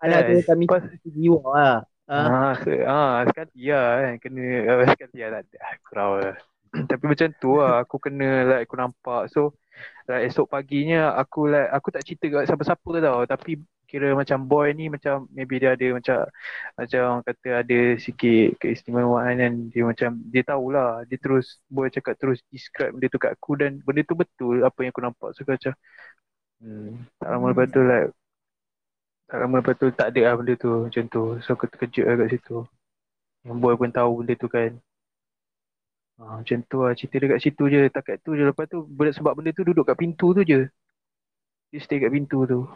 Anak 0.01 0.21
tu 0.25 0.33
Kan? 0.41 0.45
kami 0.49 0.65
Pas- 0.65 0.89
jiwa 1.05 1.41
lah. 1.53 1.77
Ah, 2.09 2.53
se- 2.61 2.85
ah, 2.85 3.25
sekali 3.29 3.73
lah 3.73 3.87
kan 4.05 4.15
kena 4.23 4.43
ah, 4.71 4.85
sekali 4.93 5.17
lah 5.25 5.31
tak 5.41 5.43
ada. 5.49 5.57
Kurau 5.89 6.11
lah. 6.21 6.35
Tapi 6.91 7.05
macam 7.13 7.29
tu 7.41 7.49
lah 7.61 7.73
aku 7.83 7.97
kena 8.05 8.25
like 8.49 8.63
aku 8.69 8.77
nampak. 8.77 9.21
So 9.33 9.57
like 10.09 10.23
esok 10.29 10.47
paginya 10.55 11.13
aku 11.21 11.39
like 11.53 11.69
aku 11.77 11.89
tak 11.95 12.03
cerita 12.09 12.27
kat 12.35 12.45
siapa-siapa 12.49 12.91
tau. 13.07 13.21
Tapi 13.33 13.51
kira 13.91 14.13
macam 14.21 14.39
boy 14.51 14.69
ni 14.77 14.85
macam 14.93 15.29
maybe 15.37 15.57
dia 15.63 15.71
ada 15.77 15.87
macam 15.99 16.17
macam 16.81 17.01
orang 17.09 17.25
kata 17.31 17.49
ada 17.63 17.77
sikit 18.07 18.47
keistimewaan 18.61 19.35
kan. 19.43 19.53
Dia 19.73 19.83
macam 19.91 20.11
dia 20.33 20.43
tahulah. 20.51 20.89
Dia 21.09 21.19
terus 21.23 21.47
boy 21.73 21.89
cakap 21.93 22.15
terus 22.21 22.39
describe 22.53 22.93
benda 22.97 23.09
tu 23.15 23.21
kat 23.25 23.33
aku 23.37 23.53
dan 23.61 23.73
benda 23.87 24.03
tu 24.09 24.17
betul 24.19 24.57
apa 24.69 24.79
yang 24.85 24.93
aku 24.97 25.03
nampak. 25.07 25.29
So 25.37 25.41
aku 25.45 25.53
macam 25.57 25.73
hmm, 26.63 26.89
tak 27.21 27.29
lama 27.33 27.47
lepas 27.53 27.67
tu 27.75 27.81
like 27.85 28.09
tak 29.29 29.39
lama 29.41 29.57
lepas 29.65 29.75
tu 29.81 29.89
tak 29.89 30.13
ada 30.13 30.21
lah 30.31 30.35
benda 30.37 30.55
tu. 30.61 30.73
Macam 30.87 31.05
tu. 31.09 31.23
So 31.45 31.57
aku 31.57 31.67
terkejut 31.73 32.05
lah 32.05 32.15
kat 32.21 32.29
situ. 32.37 32.57
Yang 33.45 33.57
boy 33.61 33.75
pun 33.81 33.91
tahu 33.93 34.11
benda 34.21 34.35
tu 34.37 34.49
kan. 34.53 34.71
Ha, 36.21 36.41
macam 36.45 36.59
tu 36.69 36.79
lah. 36.85 36.93
Cerita 36.93 37.17
dekat 37.25 37.41
situ 37.41 37.65
je. 37.73 37.81
Takat 37.89 38.21
tu 38.21 38.37
je. 38.37 38.45
Lepas 38.45 38.69
tu 38.69 38.85
sebab 38.89 39.33
benda 39.37 39.51
tu 39.57 39.65
duduk 39.65 39.89
kat 39.89 39.97
pintu 39.97 40.37
tu 40.37 40.43
je. 40.45 40.69
Dia 41.73 41.81
stay 41.81 41.99
kat 42.05 42.13
pintu 42.13 42.45
tu. 42.45 42.69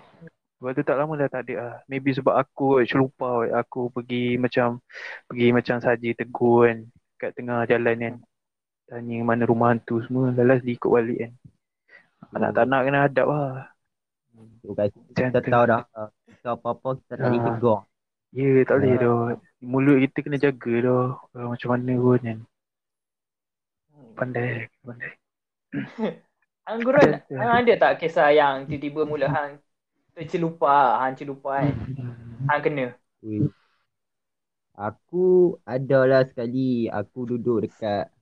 Lepas 0.58 0.72
tu 0.74 0.82
tak 0.82 0.96
lama 0.98 1.12
dah 1.20 1.28
tak 1.30 1.46
ada 1.46 1.54
lah. 1.60 1.74
Maybe 1.86 2.10
sebab 2.16 2.34
aku 2.34 2.82
celupa 2.82 3.46
Aku 3.62 3.94
pergi 3.94 4.34
macam 4.40 4.82
Pergi 5.30 5.54
macam 5.54 5.76
saja 5.84 6.08
tegur 6.16 6.66
kan. 6.66 6.78
Kat 7.20 7.30
tengah 7.36 7.68
jalan 7.68 7.96
kan. 8.00 8.14
Tanya 8.88 9.16
mana 9.20 9.44
rumah 9.44 9.76
hantu 9.76 10.00
semua. 10.00 10.32
Lalas 10.32 10.64
dia 10.64 10.74
ikut 10.74 10.88
balik 10.88 11.18
kan. 11.28 11.32
Anak 12.34 12.50
tak 12.56 12.64
nak 12.66 12.80
kena 12.88 12.98
hadap 13.04 13.26
lah. 13.28 13.52
Tu. 14.64 14.74
Guys, 14.74 14.92
kita 15.14 15.38
tahu 15.38 15.64
dah 15.66 15.82
uh, 15.94 16.10
Kita 16.38 16.54
apa-apa 16.54 16.88
kita 17.02 17.12
tak 17.18 17.26
boleh 17.26 17.40
Ah. 17.42 17.46
tegur 17.50 17.78
Ya 18.30 18.44
yeah, 18.46 18.62
tak 18.62 18.74
boleh 18.78 18.92
Ah. 18.94 18.98
dah 19.02 19.18
Mulut 19.58 19.96
kita 20.06 20.18
kena 20.22 20.38
jaga 20.38 20.72
Kalau 21.34 21.48
Macam 21.50 21.68
mana 21.74 21.92
pun 21.98 22.18
kan 22.22 22.38
Pandai 24.14 24.70
Pandai 24.86 25.12
Angguran, 26.68 27.16
Ada- 27.16 27.24
hang 27.32 27.52
ada 27.64 27.72
tak 27.80 27.92
kisah 28.04 28.28
yang 28.28 28.68
tiba-tiba 28.68 29.08
mula 29.08 29.26
hang 29.32 29.56
tercelupa, 30.12 31.00
hang 31.00 31.16
celupa 31.16 31.64
kan? 31.64 31.72
Hang 32.48 32.60
kena. 32.60 32.86
Aku 34.76 35.56
adalah 35.66 36.22
sekali 36.28 36.86
aku 36.92 37.24
duduk 37.34 37.66
dekat 37.66 38.12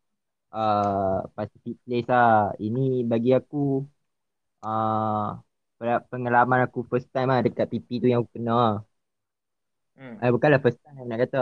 uh, 0.54 1.26
Pacific 1.37 1.76
Place 1.85 2.08
lah. 2.08 2.54
Ini 2.56 3.04
bagi 3.04 3.35
aku 3.37 3.82
uh, 4.64 5.37
pengalaman 6.11 6.61
aku 6.66 6.78
first 6.90 7.09
time 7.14 7.28
lah 7.33 7.40
dekat 7.47 7.66
PP 7.71 7.88
tu 8.02 8.06
yang 8.11 8.21
aku 8.23 8.33
kena. 8.37 8.52
Hmm. 9.97 10.14
Eh 10.23 10.30
bukanlah 10.35 10.61
first 10.64 10.80
time 10.85 11.06
nak 11.09 11.18
kata 11.25 11.38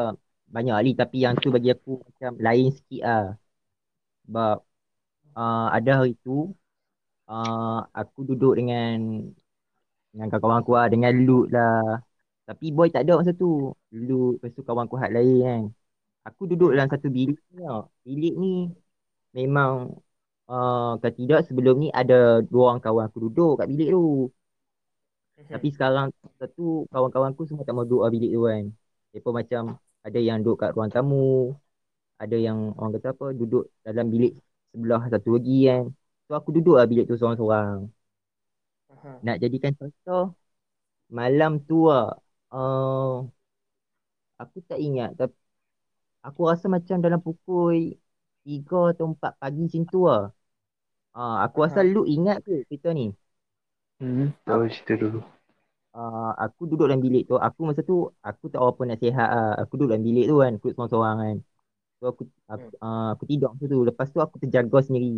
banyak 0.55 0.75
kali 0.79 0.91
tapi 1.01 1.17
yang 1.25 1.35
tu 1.43 1.49
bagi 1.57 1.71
aku 1.75 1.91
macam 2.07 2.33
lain 2.47 2.67
sikit 2.77 3.03
lah. 3.09 3.25
Sebab 4.25 4.57
uh, 5.39 5.67
ada 5.77 5.91
hari 6.01 6.13
tu 6.25 6.33
uh, 7.31 7.79
aku 8.01 8.19
duduk 8.29 8.53
dengan 8.59 8.95
dengan 10.13 10.27
kawan-kawan 10.31 10.61
aku 10.63 10.73
lah, 10.79 10.87
dengan 10.95 11.13
Lut 11.27 11.47
lah. 11.55 11.83
Tapi 12.49 12.67
boy 12.77 12.89
tak 12.95 13.03
ada 13.05 13.13
masa 13.21 13.33
tu. 13.43 13.47
Lut, 14.07 14.39
lepas 14.39 14.51
tu 14.57 14.63
kawan 14.67 14.85
aku 14.87 14.97
hak 15.03 15.11
lain 15.17 15.37
kan. 15.49 15.63
Aku 16.29 16.43
duduk 16.51 16.71
dalam 16.75 16.89
satu 16.93 17.09
bilik 17.17 17.39
ni 17.53 17.61
tau. 17.67 17.81
Bilik 18.07 18.33
ni 18.43 18.49
memang 19.37 19.71
uh, 20.51 20.97
kalau 21.01 21.15
tidak 21.21 21.41
sebelum 21.49 21.75
ni 21.83 21.89
ada 22.01 22.15
dua 22.51 22.63
orang 22.69 22.81
kawan 22.85 23.05
aku 23.09 23.19
duduk 23.27 23.51
kat 23.59 23.67
bilik 23.71 23.89
tu. 23.95 24.03
Tapi 25.53 25.69
sekarang 25.75 26.07
satu 26.41 26.63
kawan-kawan 26.93 27.31
aku 27.35 27.43
semua 27.49 27.65
tak 27.67 27.75
mau 27.77 27.85
duduk 27.87 28.01
kat 28.05 28.11
bilik 28.15 28.31
tu 28.37 28.41
kan. 28.49 28.65
Mereka 29.11 29.29
macam 29.39 29.63
ada 30.07 30.19
yang 30.29 30.37
duduk 30.43 30.57
kat 30.63 30.71
ruang 30.75 30.91
tamu. 30.95 31.55
Ada 32.23 32.37
yang 32.47 32.59
orang 32.79 32.93
kata 32.97 33.09
apa 33.15 33.27
duduk 33.41 33.65
dalam 33.87 34.07
bilik 34.15 34.33
sebelah 34.73 35.03
satu 35.13 35.29
lagi 35.37 35.57
kan. 35.69 35.83
So 36.27 36.31
aku 36.39 36.51
duduk 36.57 36.75
lah 36.79 36.87
bilik 36.91 37.05
tu 37.11 37.15
seorang-seorang. 37.19 37.79
Nak 39.27 39.37
jadikan 39.43 39.73
contoh 39.79 40.23
malam 41.19 41.53
tu 41.69 41.75
lah 41.91 42.05
uh, 42.55 43.25
aku 44.43 44.59
tak 44.69 44.79
ingat 44.87 45.09
tapi 45.19 45.37
aku 46.27 46.41
rasa 46.51 46.67
macam 46.77 46.97
dalam 47.05 47.21
pukul 47.27 47.75
3 48.45 48.93
atau 48.93 49.05
4 49.13 49.33
pagi 49.41 49.61
macam 49.67 49.83
tu 49.93 50.01
lah. 50.09 50.23
Uh, 51.19 51.35
aku 51.45 51.57
rasa 51.65 51.81
lu 51.93 52.01
ingat 52.15 52.37
ke 52.47 52.53
cerita 52.69 52.89
ni? 52.99 53.05
Hmm, 54.01 54.27
tahu 54.47 54.63
cerita 54.71 54.95
dulu. 55.03 55.21
uh, 55.97 56.25
aku 56.43 56.61
duduk 56.71 56.87
dalam 56.89 57.03
bilik 57.07 57.23
tu. 57.31 57.35
Aku 57.47 57.61
masa 57.69 57.81
tu 57.91 57.95
aku 58.29 58.45
tak 58.53 58.61
apa 58.69 58.81
nak 58.89 58.99
sihat 59.03 59.29
lah. 59.37 59.49
Aku 59.63 59.73
duduk 59.77 59.91
dalam 59.93 60.05
bilik 60.09 60.25
tu 60.31 60.35
kan, 60.43 60.53
aku 60.59 60.67
seorang-seorang 60.75 61.17
kan. 61.25 61.37
So 62.01 62.05
aku 62.13 62.23
aku, 62.53 62.67
uh, 62.85 63.07
aku 63.15 63.25
tidur 63.31 63.49
masa 63.55 63.67
tu. 63.75 63.79
Lepas 63.91 64.09
tu 64.15 64.21
aku 64.27 64.37
terjaga 64.43 64.79
sendiri. 64.87 65.09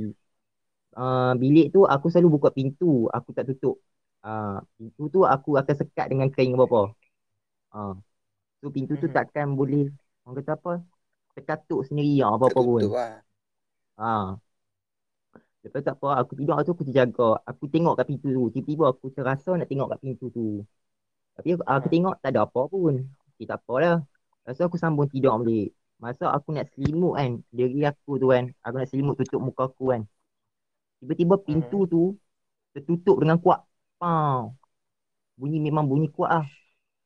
Uh, 1.00 1.30
bilik 1.42 1.64
tu 1.74 1.80
aku 1.92 2.06
selalu 2.12 2.28
buka 2.36 2.48
pintu, 2.58 2.86
aku 3.16 3.30
tak 3.36 3.44
tutup. 3.48 3.74
Uh, 4.26 4.48
pintu 4.78 5.02
tu 5.14 5.20
aku 5.34 5.48
akan 5.60 5.74
sekat 5.80 6.06
dengan 6.12 6.28
kain 6.34 6.52
apa-apa. 6.56 6.78
Uh, 7.74 7.92
so 8.60 8.66
pintu 8.76 8.92
tu 9.02 9.06
Mhm. 9.06 9.16
takkan 9.16 9.48
boleh 9.60 9.80
orang 10.24 10.36
kata 10.40 10.52
apa? 10.58 10.72
Terkatuk 11.36 11.80
sendiri 11.88 12.12
lah, 12.22 12.30
apa-apa 12.36 12.60
pun. 12.70 12.84
Tertutup 12.84 12.92
lah. 12.96 13.20
Ha. 13.96 14.38
Lepas 15.66 15.80
tu 15.84 15.90
apa, 15.96 16.08
aku 16.22 16.32
tidur 16.38 16.54
tu 16.66 16.72
aku 16.74 16.84
terjaga. 16.88 17.28
Aku 17.50 17.64
tengok 17.72 17.94
kat 17.98 18.06
pintu 18.10 18.28
tu. 18.36 18.44
Tiba-tiba 18.54 18.84
aku 18.92 19.06
terasa 19.16 19.50
nak 19.58 19.68
tengok 19.70 19.88
kat 19.92 19.98
pintu 20.04 20.26
tu. 20.36 20.46
Tapi 21.36 21.48
aku, 21.54 21.62
aku 21.74 21.86
Hmm. 21.86 21.92
tengok 21.94 22.14
tak 22.22 22.30
ada 22.32 22.40
apa 22.46 22.60
pun. 22.72 22.94
Okay, 23.34 23.46
tak 23.50 23.58
apalah. 23.62 23.96
Lepas 24.42 24.54
tu 24.58 24.64
aku 24.68 24.78
sambung 24.82 25.08
tidur 25.12 25.32
balik. 25.42 25.66
Masa 26.02 26.24
aku 26.36 26.48
nak 26.56 26.66
selimut 26.72 27.12
kan, 27.18 27.30
diri 27.56 27.80
aku 27.90 28.10
tu 28.22 28.26
kan. 28.34 28.44
Aku 28.64 28.74
nak 28.80 28.88
selimut 28.92 29.14
tutup 29.20 29.40
muka 29.46 29.62
aku 29.70 29.84
kan. 29.92 30.02
Tiba-tiba 31.00 31.34
pintu 31.46 31.78
tu 31.92 32.02
tertutup 32.74 33.16
dengan 33.22 33.38
kuat. 33.44 33.60
Pau. 34.00 34.56
Bunyi 35.40 35.58
memang 35.66 35.84
bunyi 35.90 36.08
kuat 36.16 36.30
lah. 36.36 36.46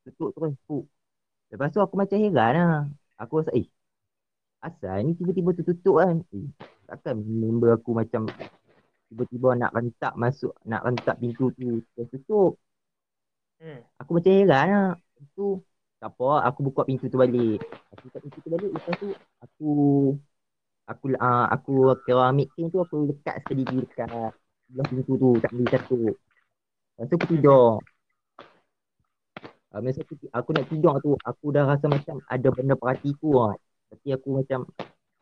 Tutup 0.05 0.31
terus. 0.37 0.55
Puk. 0.67 0.85
Lepas 1.52 1.69
tu 1.75 1.81
aku 1.85 1.95
macam 2.00 2.19
heran 2.23 2.52
lah. 2.61 2.83
Aku 3.23 3.33
rasa, 3.40 3.50
eh, 3.59 3.67
asal 4.61 4.97
ni 5.05 5.12
tiba-tiba 5.17 5.50
tertutup 5.57 5.97
kan. 6.00 6.17
Eh, 6.37 6.47
takkan 6.88 7.17
member 7.21 7.76
aku 7.76 7.90
macam 7.97 8.29
tiba-tiba 9.11 9.49
nak 9.59 9.75
rentak 9.75 10.14
masuk, 10.14 10.55
nak 10.69 10.87
rentak 10.87 11.17
pintu 11.19 11.50
tu 11.57 11.83
terus 11.97 12.09
tutup. 12.14 12.52
Hmm. 13.61 13.81
Aku 14.00 14.11
macam 14.17 14.33
heran 14.33 14.67
lah. 14.73 14.93
Lepas 14.97 15.29
tu, 15.37 15.47
tak 16.00 16.11
apa, 16.17 16.49
aku 16.49 16.59
buka 16.64 16.81
pintu 16.88 17.05
tu 17.12 17.19
balik. 17.21 17.61
Aku 17.93 18.09
buka 18.09 18.19
pintu 18.25 18.38
tu 18.40 18.49
balik, 18.49 18.71
lepas 18.73 18.95
tu 18.97 19.09
aku 19.45 19.71
aku 20.88 21.05
uh, 21.14 21.47
aku 21.55 21.73
kira 22.02 22.23
ambil 22.33 22.49
kain 22.57 22.67
tu 22.73 22.79
aku 22.83 22.97
lekat 23.14 23.37
sekali 23.45 23.62
dekat 23.62 24.33
belah 24.71 24.87
pintu 24.87 25.12
tu, 25.19 25.31
tak 25.43 25.50
boleh 25.52 25.69
tutup. 25.71 26.14
Lepas 26.97 27.07
tu 27.11 27.14
aku 27.19 27.26
tidur. 27.31 27.67
Uh, 29.71 29.81
masa 29.85 30.02
aku, 30.02 30.14
aku 30.35 30.50
nak 30.50 30.67
tidur 30.67 30.95
tu, 31.05 31.11
aku 31.23 31.47
dah 31.55 31.64
rasa 31.69 31.87
macam 31.87 32.17
ada 32.26 32.49
benda 32.50 32.75
perhatiku 32.75 33.31
lah. 33.38 33.55
Tapi 33.90 34.09
aku 34.14 34.28
macam, 34.38 34.61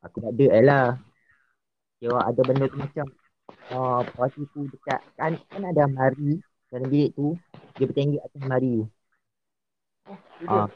aku 0.04 0.16
tak 0.22 0.32
ada 0.37 0.46
eh 0.54 0.64
lah. 0.64 0.87
Kira 1.98 2.20
ada 2.22 2.40
benda 2.46 2.64
tu 2.70 2.78
macam, 2.78 3.06
uh, 3.75 4.00
perhatiku 4.14 4.60
dekat, 4.70 5.00
kan, 5.18 5.32
kan 5.50 5.62
ada 5.66 5.88
almari 5.88 6.38
dalam 6.70 6.87
bilik 6.92 7.10
tu, 7.16 7.34
dia 7.80 7.87
bertinggi 7.88 8.20
atas 8.20 8.38
almari. 8.44 8.84
Ah, 10.46 10.68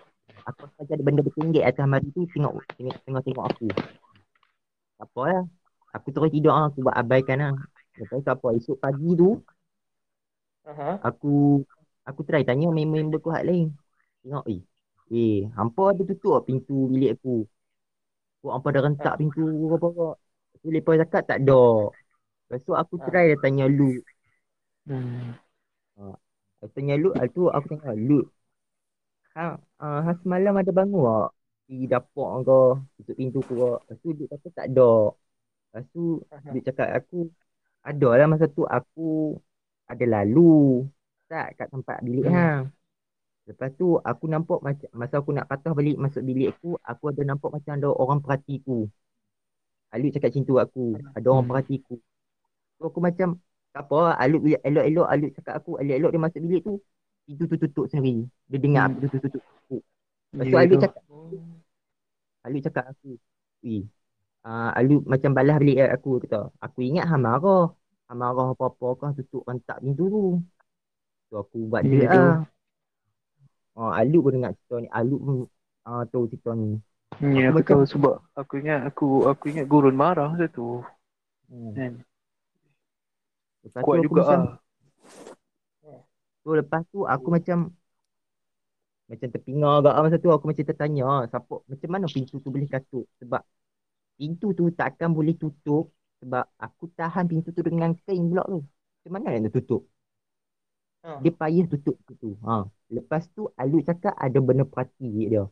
aku 0.49 0.66
rasa 0.66 0.92
ada 0.96 1.04
benda 1.04 1.22
bertinggi 1.22 1.61
atas 1.62 1.84
almari 1.84 2.08
tu, 2.11 2.26
tengok, 2.32 2.58
tengok, 2.75 2.96
tengok, 3.04 3.22
tengok 3.22 3.44
aku. 3.46 3.68
Tak 4.99 5.06
apa 5.06 5.22
lah. 5.30 5.44
Aku 5.92 6.08
terus 6.11 6.32
tidur 6.32 6.56
lah, 6.56 6.72
aku 6.72 6.78
buat 6.88 6.96
abaikan 6.96 7.38
lah. 7.38 7.54
Lepas 8.00 8.25
tu 8.25 8.30
apa, 8.32 8.46
esok 8.56 8.76
pagi 8.80 9.11
tu, 9.12 9.37
Aha. 10.64 10.96
aku 11.04 11.61
aku 12.08 12.20
try 12.26 12.42
tanya 12.42 12.66
member-member 12.72 13.20
aku 13.20 13.30
hak 13.30 13.44
lain. 13.44 13.76
Tengok 14.25 14.44
eh. 14.49 14.61
Eh, 15.12 15.44
hampa 15.58 15.92
ada 15.92 16.02
tutup 16.08 16.40
pintu 16.49 16.88
bilik 16.88 17.20
aku. 17.20 17.44
Kau 18.42 18.50
hampa 18.54 18.68
dah 18.75 18.82
rentak 18.87 19.14
pintu 19.20 19.42
apa 19.76 19.87
apa. 19.92 20.06
Tu 20.62 20.68
lepas 20.76 20.94
cakap 21.02 21.22
tak 21.30 21.38
ada. 21.42 21.54
Lepas 22.46 22.61
tu 22.68 22.72
aku 22.82 22.94
Ha. 22.99 23.06
try 23.06 23.25
dah 23.32 23.38
tanya 23.44 23.64
Lu. 23.78 23.90
Hmm. 24.87 25.32
Aku 26.62 26.72
tanya 26.75 26.94
Lu, 27.02 27.08
ah, 27.18 27.26
tu 27.34 27.42
aku 27.56 27.66
tanya 27.72 27.92
Lu. 28.08 28.18
Ha, 29.37 29.44
uh, 29.84 29.99
ha 30.06 30.12
semalam 30.22 30.54
ada 30.61 30.72
bangun 30.78 31.02
tak? 31.08 31.28
Di 31.68 31.75
dapur 31.92 32.28
ke, 32.49 32.58
tutup 32.96 33.16
pintu 33.20 33.38
ke. 33.49 33.54
Lepas 33.56 33.96
tu 34.02 34.08
dia 34.18 34.26
kata 34.32 34.49
tak 34.58 34.66
ada. 34.70 34.82
Lepas 35.68 35.84
tu 35.94 36.00
dia 36.52 36.61
cakap 36.68 36.88
aku 36.99 37.16
ada 37.90 38.08
lah 38.18 38.26
masa 38.32 38.46
tu 38.56 38.62
aku 38.78 39.02
ada 39.92 40.04
lalu 40.16 40.42
tak 41.30 41.46
kat 41.58 41.68
tempat 41.75 41.99
bilik 42.06 42.26
Hmm. 42.26 42.32
hang. 42.34 42.62
Lepas 43.49 43.70
tu 43.78 43.87
aku 44.11 44.25
nampak 44.34 44.58
macam 44.66 44.88
masa 45.00 45.14
aku 45.20 45.30
nak 45.37 45.46
patah 45.50 45.72
balik 45.78 45.96
masuk 46.04 46.22
bilik 46.28 46.49
aku, 46.54 46.68
aku 46.90 47.04
ada 47.11 47.22
nampak 47.30 47.50
macam 47.56 47.72
ada 47.78 47.88
orang 48.02 48.18
perhatiku. 48.25 48.76
Aluk 49.94 50.11
cakap 50.14 50.28
macam 50.32 50.44
tu 50.50 50.54
aku, 50.64 50.84
ada 51.16 51.26
orang 51.32 51.44
Hmm. 51.44 51.50
perhatiku. 51.50 51.94
So 52.78 52.82
aku 52.90 53.00
macam 53.08 53.28
tak 53.75 53.82
apa, 53.87 53.99
Aluk 54.22 54.40
bila 54.46 54.58
elok-elok 54.68 55.06
Aluk 55.12 55.30
cakap 55.37 55.54
aku, 55.61 55.70
elok-elok 55.82 56.11
dia 56.14 56.22
masuk 56.26 56.40
bilik 56.46 56.62
tu, 56.68 56.75
pintu 57.26 57.44
tu 57.50 57.56
tutup 57.62 57.87
sendiri. 57.92 58.25
Dia 58.50 58.58
dengar 58.64 58.84
Hmm. 58.84 58.94
pintu 58.94 59.06
tu 59.14 59.18
tutup. 59.25 59.44
Lepas 60.32 60.46
tu 60.50 60.56
Aluk 60.62 60.76
tu. 60.76 60.80
cakap, 60.82 61.02
Aluk 62.46 62.61
cakap 62.66 62.84
aku, 62.92 63.08
"Weh, 63.64 63.82
uh, 64.46 64.70
Alu 64.78 64.94
macam 65.12 65.30
balas 65.38 65.56
balik 65.62 65.76
aku 65.96 66.11
kata. 66.25 66.38
Aku 66.64 66.78
ingat 66.88 67.04
hang 67.11 67.22
marah. 67.26 67.62
Hang 68.08 68.18
marah 68.22 68.46
apa-apa 68.54 68.87
kau 69.00 69.11
tutup 69.18 69.42
rentak 69.50 69.78
pintu 69.84 70.04
tu. 70.14 70.22
So 71.28 71.34
aku 71.42 71.58
buat 71.70 71.82
dia 71.90 72.02
lah. 72.12 72.46
Oh, 73.73 73.88
Alu 73.88 74.19
pun 74.21 74.33
dengar 74.37 74.52
cerita 74.59 74.75
ni. 74.85 74.88
Alu 74.93 75.17
pun 75.17 75.37
uh, 75.88 76.02
tahu 76.12 76.25
cerita 76.29 76.50
ni. 76.52 76.76
Ya, 77.21 77.49
Aku 77.49 77.61
aku 77.61 77.61
macam- 77.61 77.69
tahu 77.69 77.83
sebab 77.88 78.14
aku 78.37 78.52
ingat 78.61 78.81
aku 78.88 79.07
aku 79.29 79.45
ingat 79.52 79.67
gurun 79.69 79.97
marah 79.97 80.29
masa 80.33 80.49
tu. 80.49 80.81
Hmm. 81.49 81.73
Kan. 81.76 81.93
Lepas 83.62 83.81
Kuat 83.85 83.97
tu 83.97 84.02
aku 84.02 84.07
juga 84.11 84.23
macam, 84.26 84.41
ah. 84.43 86.00
So 86.43 86.49
lepas 86.59 86.83
tu 86.91 86.99
aku 87.07 87.29
macam 87.31 87.59
macam 89.11 89.29
terpinga 89.29 89.69
agak 89.79 89.95
masa 90.05 90.17
tu 90.25 90.31
aku 90.33 90.45
macam 90.49 90.64
tertanya 90.64 91.02
ah, 91.05 91.23
siapa 91.29 91.55
macam 91.69 91.88
mana 91.93 92.07
pintu 92.09 92.35
tu 92.41 92.49
boleh 92.49 92.64
katuk 92.71 93.05
sebab 93.21 93.43
pintu 94.17 94.47
tu 94.57 94.64
takkan 94.73 95.11
boleh 95.12 95.37
tutup 95.37 95.93
sebab 96.25 96.45
aku 96.57 96.85
tahan 96.97 97.25
pintu 97.29 97.52
tu 97.52 97.61
dengan 97.61 97.93
kain 98.09 98.25
pula 98.31 98.43
tu. 98.49 98.64
Macam 99.02 99.11
mana 99.21 99.37
nak 99.37 99.52
tutup? 99.52 99.83
Ha. 101.02 101.18
Dia 101.18 101.32
payah 101.35 101.66
tutup 101.66 101.99
tu. 102.06 102.38
Ha. 102.47 102.66
Lepas 102.92 103.26
tu 103.35 103.50
Alu 103.59 103.82
cakap 103.82 104.14
ada 104.14 104.38
benda 104.38 104.62
perhati 104.62 105.11
dia. 105.26 105.44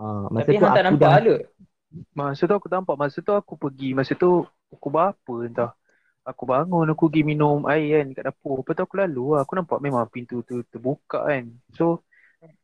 Ha, 0.00 0.26
masa 0.32 0.50
Tapi 0.50 0.58
tu 0.58 0.64
hang 0.64 0.74
tak 0.74 0.82
aku 0.82 0.88
nampak 0.90 1.08
dah 1.08 1.18
Alut. 1.20 1.40
Masa 2.10 2.42
tu 2.50 2.54
aku 2.58 2.66
nampak 2.66 2.96
masa 2.98 3.18
tu 3.22 3.30
aku 3.30 3.54
pergi 3.54 3.94
masa 3.94 4.12
tu 4.18 4.42
pukul 4.72 4.90
berapa 4.90 5.34
entah. 5.46 5.70
Aku 6.24 6.48
bangun 6.48 6.88
aku 6.90 7.06
pergi 7.06 7.22
minum 7.22 7.68
air 7.68 8.02
kan 8.02 8.06
kat 8.16 8.24
dapur. 8.32 8.64
Lepas 8.64 8.74
tu 8.74 8.82
aku 8.82 8.96
lalu 8.98 9.24
lah. 9.36 9.40
Aku 9.46 9.52
nampak 9.54 9.78
memang 9.78 10.02
pintu 10.10 10.40
tu 10.42 10.64
terbuka 10.66 11.22
kan. 11.28 11.52
So 11.76 12.02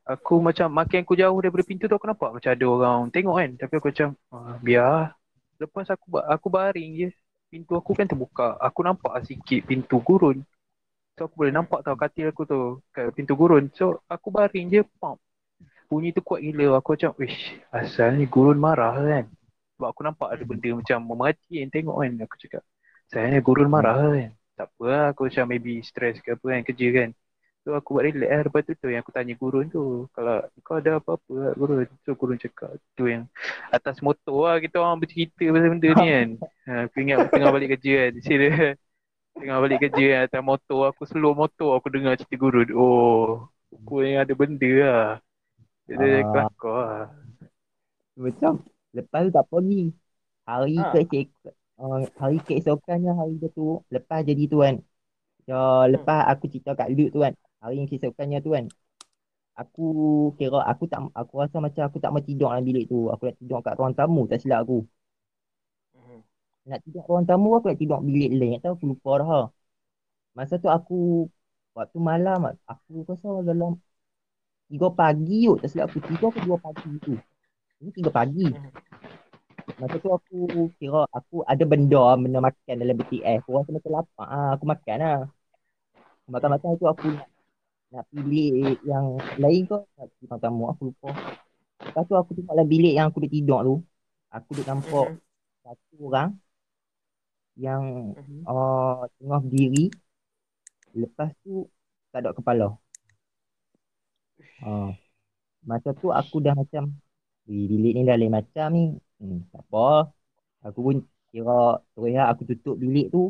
aku 0.02 0.42
macam 0.42 0.72
makin 0.72 1.06
aku 1.06 1.14
jauh 1.14 1.38
daripada 1.38 1.64
pintu 1.68 1.84
tu 1.86 1.94
aku 1.94 2.08
nampak 2.08 2.30
macam 2.34 2.50
ada 2.50 2.64
orang 2.66 3.00
tengok 3.14 3.36
kan. 3.38 3.50
Tapi 3.60 3.72
aku 3.78 3.86
macam 3.92 4.08
ah, 4.34 4.56
biar. 4.58 5.14
Lepas 5.60 5.86
aku 5.92 6.18
aku 6.18 6.46
baring 6.50 6.90
je. 7.06 7.08
Pintu 7.52 7.76
aku 7.78 7.92
kan 7.94 8.08
terbuka. 8.10 8.58
Aku 8.58 8.80
nampak 8.82 9.12
sikit 9.28 9.62
pintu 9.68 10.00
gurun. 10.02 10.42
So 11.20 11.28
aku 11.28 11.44
boleh 11.44 11.52
nampak 11.52 11.84
tau 11.84 12.00
katil 12.00 12.32
aku 12.32 12.48
tu 12.48 12.80
kat 12.96 13.12
pintu 13.12 13.36
gurun. 13.36 13.68
So 13.76 14.00
aku 14.08 14.32
baring 14.32 14.72
je. 14.72 14.80
Pam. 14.96 15.20
Bunyi 15.92 16.16
tu 16.16 16.24
kuat 16.24 16.40
gila. 16.40 16.80
Aku 16.80 16.96
macam, 16.96 17.12
wish, 17.20 17.60
asal 17.68 18.16
ni 18.16 18.24
gurun 18.24 18.56
marah 18.56 18.96
kan. 18.96 19.28
Sebab 19.76 19.88
aku 19.92 20.00
nampak 20.00 20.32
ada 20.32 20.40
benda 20.48 20.80
macam 20.80 20.96
memerhati 21.04 21.60
kan 21.60 21.68
tengok 21.68 21.96
kan. 22.00 22.10
Aku 22.24 22.36
cakap, 22.40 22.62
sayangnya 23.12 23.44
gurun 23.44 23.68
marah 23.68 24.00
kan. 24.00 24.32
Tak 24.56 24.72
apa 24.72 24.84
lah, 24.88 25.04
aku 25.12 25.28
macam 25.28 25.44
maybe 25.44 25.84
stress 25.84 26.16
ke 26.24 26.32
apa 26.32 26.46
kan, 26.56 26.60
kerja 26.64 26.88
kan. 26.88 27.10
So 27.68 27.76
aku 27.76 28.00
buat 28.00 28.04
relax 28.08 28.30
lah. 28.32 28.40
Lepas 28.48 28.62
tu 28.64 28.72
tu 28.80 28.88
yang 28.88 29.04
aku 29.04 29.12
tanya 29.12 29.34
gurun 29.36 29.68
tu. 29.68 30.08
Kalau 30.16 30.40
kau 30.64 30.80
ada 30.80 31.04
apa-apa 31.04 31.32
lah 31.36 31.52
gurun. 31.52 31.84
So 32.08 32.16
gurun 32.16 32.40
cakap, 32.40 32.80
tu 32.96 33.12
yang 33.12 33.28
atas 33.68 34.00
motor 34.00 34.48
lah 34.48 34.56
kita 34.56 34.80
orang 34.80 34.96
bercerita 34.96 35.52
pasal 35.52 35.68
benda 35.68 35.88
ni 36.00 36.06
kan. 36.16 36.28
Ha, 36.70 36.86
aku 36.86 37.02
ingat 37.02 37.18
aku 37.18 37.34
tengah 37.34 37.50
balik 37.50 37.68
kerja 37.76 37.92
kan. 38.08 38.12
Serius. 38.24 38.78
Tengah 39.38 39.58
balik 39.62 39.78
kerja 39.84 40.04
kan, 40.12 40.20
atas 40.26 40.42
motor 40.50 40.80
aku 40.90 41.02
slow 41.10 41.32
motor 41.42 41.70
aku 41.78 41.88
dengar 41.94 42.12
cerita 42.18 42.36
gurun. 42.42 42.68
Oh, 42.76 43.48
aku 43.74 43.92
yang 44.04 44.18
ada 44.24 44.34
benda 44.40 44.70
lah. 44.84 45.04
Dia 45.88 45.96
Ah. 45.96 46.22
kelakar 46.32 46.78
lah. 46.90 47.06
macam 48.24 48.52
lepas 48.96 49.20
tu 49.26 49.30
tak 49.36 49.46
pergi. 49.52 49.76
Hari 50.48 50.74
Ha. 50.76 50.84
ke 50.94 51.18
uh, 51.82 52.00
hari 52.22 52.38
keesokannya 52.46 53.12
hari 53.20 53.34
dia 53.42 53.48
tu 53.58 53.64
lepas 53.94 54.20
jadi 54.28 54.42
tu 54.52 54.56
kan. 54.64 54.74
Ya, 55.50 55.56
lepas 55.94 56.18
aku 56.32 56.44
cerita 56.52 56.70
kat 56.80 56.88
Luke 56.96 57.10
tu 57.14 57.20
kan. 57.26 57.34
Hari 57.62 57.74
yang 57.80 57.88
keesokannya 57.90 58.38
tu 58.46 58.50
kan. 58.56 58.64
Aku 59.60 59.82
kira 60.38 60.58
aku 60.70 60.84
tak 60.92 61.00
aku 61.20 61.34
rasa 61.42 61.56
macam 61.66 61.82
aku 61.88 61.98
tak 62.04 62.10
mau 62.14 62.22
tidur 62.28 62.48
dalam 62.52 62.64
bilik 62.68 62.84
tu. 62.92 62.96
Aku 63.12 63.22
nak 63.28 63.36
tidur 63.40 63.58
kat 63.66 63.74
ruang 63.78 63.94
tamu 63.98 64.20
tak 64.30 64.38
silap 64.42 64.58
aku. 64.64 64.76
Nak 66.68 66.78
tidur 66.84 67.02
ruang 67.08 67.24
tamu 67.28 67.48
aku 67.56 67.66
nak 67.70 67.78
tidur 67.82 67.98
bilik 68.08 68.30
lain. 68.38 68.52
Tak 68.60 68.62
tahu 68.64 68.74
aku 68.76 68.84
lupa 68.92 69.10
dah. 69.20 69.28
ha. 69.32 69.38
Masa 70.36 70.54
tu 70.62 70.68
aku 70.76 70.94
waktu 71.76 71.98
malam 72.10 72.38
aku 72.72 72.92
rasa 73.08 73.28
dalam 73.48 73.70
3 74.70 74.88
pagi 75.00 75.38
kot 75.48 75.56
tak 75.62 75.68
silap 75.70 75.86
aku 75.90 76.00
3 76.10 76.26
ke 76.34 76.38
2 76.46 76.58
pagi 76.66 76.90
tu. 77.06 77.12
Ini 77.80 77.90
3 77.98 78.10
pagi. 78.18 78.46
Masa 79.80 79.96
tu 80.04 80.08
aku 80.16 80.36
kira 80.78 81.00
aku 81.18 81.34
ada 81.52 81.64
benda 81.72 82.02
benda 82.22 82.38
makan 82.48 82.74
dalam 82.82 82.94
BTS. 83.00 83.38
Aku 83.42 83.50
rasa 83.58 83.70
macam 83.76 83.90
lapar. 83.96 84.26
Ah, 84.36 84.48
aku 84.54 84.64
makan 84.72 84.96
lah. 85.02 85.18
Makan-makan 86.32 86.70
tu 86.80 86.86
aku 86.92 87.06
nak 87.16 87.28
nak 87.94 88.04
bilik 88.14 88.78
yang 88.86 89.06
lain 89.42 89.62
ke 89.70 89.76
nak 89.98 90.06
pergi 90.10 90.24
ruang 90.30 90.40
tamu 90.44 90.64
aku 90.72 90.82
lupa. 90.90 91.08
Lepas 91.86 92.04
tu 92.10 92.14
aku 92.20 92.30
tengok 92.36 92.52
dalam 92.54 92.68
bilik 92.74 92.92
yang 92.98 93.06
aku 93.10 93.18
duduk 93.22 93.32
tidur 93.36 93.60
tu. 93.68 93.74
Aku 94.36 94.48
duduk 94.54 94.66
nampak 94.70 95.06
Mhm. 95.10 95.18
satu 95.64 95.94
orang 96.08 96.30
yang 97.58 98.14
Mhm. 98.16 98.42
uh, 98.48 99.06
tengah 99.18 99.40
berdiri. 99.42 99.90
Lepas 100.94 101.30
tu 101.42 101.66
tak 102.10 102.20
ada 102.26 102.30
kepala. 102.36 102.66
Uh, 104.64 104.92
masa 105.70 105.90
tu 106.00 106.08
aku 106.20 106.36
dah 106.46 106.54
macam 106.60 106.84
"Weh, 107.48 107.64
bilik 107.70 107.92
ni 107.96 108.02
dah 108.08 108.16
lain 108.20 108.32
macam 108.38 108.68
ni. 108.76 108.84
Hmm, 109.20 109.38
tak 109.52 109.62
apa. 109.68 109.80
Aku 110.66 110.80
pun 110.86 110.96
kira 111.32 111.54
terus 111.94 112.10
lah 112.16 112.26
aku 112.32 112.42
tutup 112.50 112.76
bilik 112.82 113.06
tu. 113.14 113.22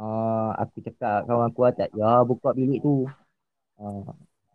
Uh, 0.00 0.50
aku 0.62 0.76
cakap 0.86 1.18
kawan 1.28 1.46
aku 1.52 1.60
lah 1.66 1.72
tak 1.78 1.88
ya 2.00 2.10
buka 2.30 2.48
bilik 2.58 2.78
tu. 2.86 3.04
Uh, 3.80 4.00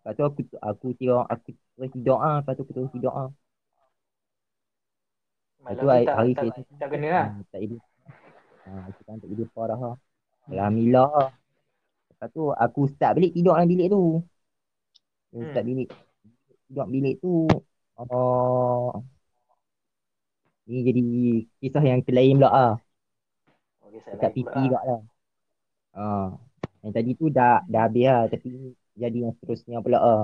lepas 0.01 0.13
tu 0.17 0.23
aku 0.29 0.41
aku 0.69 0.85
kira 0.99 1.15
aku 1.33 1.49
terus 1.75 1.89
tidur 1.95 2.17
ah. 2.27 2.35
Lepas 2.41 2.53
tu 2.57 2.61
aku 2.65 2.73
terus 2.77 2.91
tidur 2.95 3.13
ah. 3.13 3.29
Malam 5.63 5.77
tu 5.81 5.85
tu 5.85 5.89
hari, 5.89 6.05
tak, 6.07 6.15
hari 6.19 6.31
tak, 6.37 6.43
ke 6.45 6.61
tak 6.79 6.89
kena 6.93 7.07
lah. 7.09 7.25
Hmm, 7.33 7.43
tak 7.51 7.59
jadi. 7.65 7.77
Ha, 8.65 8.71
aku 8.89 9.01
kan 9.07 9.15
tak 9.21 9.29
apa 9.31 9.61
dah. 9.69 9.77
ha. 9.83 9.89
Alhamdulillah. 10.51 11.07
ha. 11.15 11.23
Lepas 12.09 12.29
tu 12.35 12.43
aku 12.65 12.81
start 12.93 13.11
balik 13.17 13.31
tidur 13.35 13.53
dalam 13.55 13.69
bilik 13.71 13.87
tu. 13.93 14.01
Aku 15.31 15.43
Hmm. 15.43 15.49
Start 15.51 15.65
bilik 15.69 15.87
tidur 16.67 16.75
dalam 16.75 16.89
bilik 16.95 17.15
tu. 17.23 17.33
Oh, 17.97 19.03
ni 20.67 20.75
jadi 20.87 21.01
kisah 21.61 21.83
yang 21.89 22.01
lain 22.17 22.35
pula 22.39 22.49
ah. 22.63 22.71
Okey, 23.85 23.99
saya 24.05 24.15
Dekat 24.17 24.31
pipi 24.35 24.63
pula. 24.67 24.79
lah. 24.87 25.01
Ah. 25.95 26.27
Yang 26.83 26.93
tadi 26.97 27.11
tu 27.19 27.25
dah 27.37 27.55
dah 27.71 27.81
habis 27.85 28.05
lah 28.09 28.21
tapi 28.33 28.49
jadi 29.01 29.17
yang 29.23 29.33
seterusnya 29.37 29.77
pula 29.85 29.97
ah. 30.01 30.23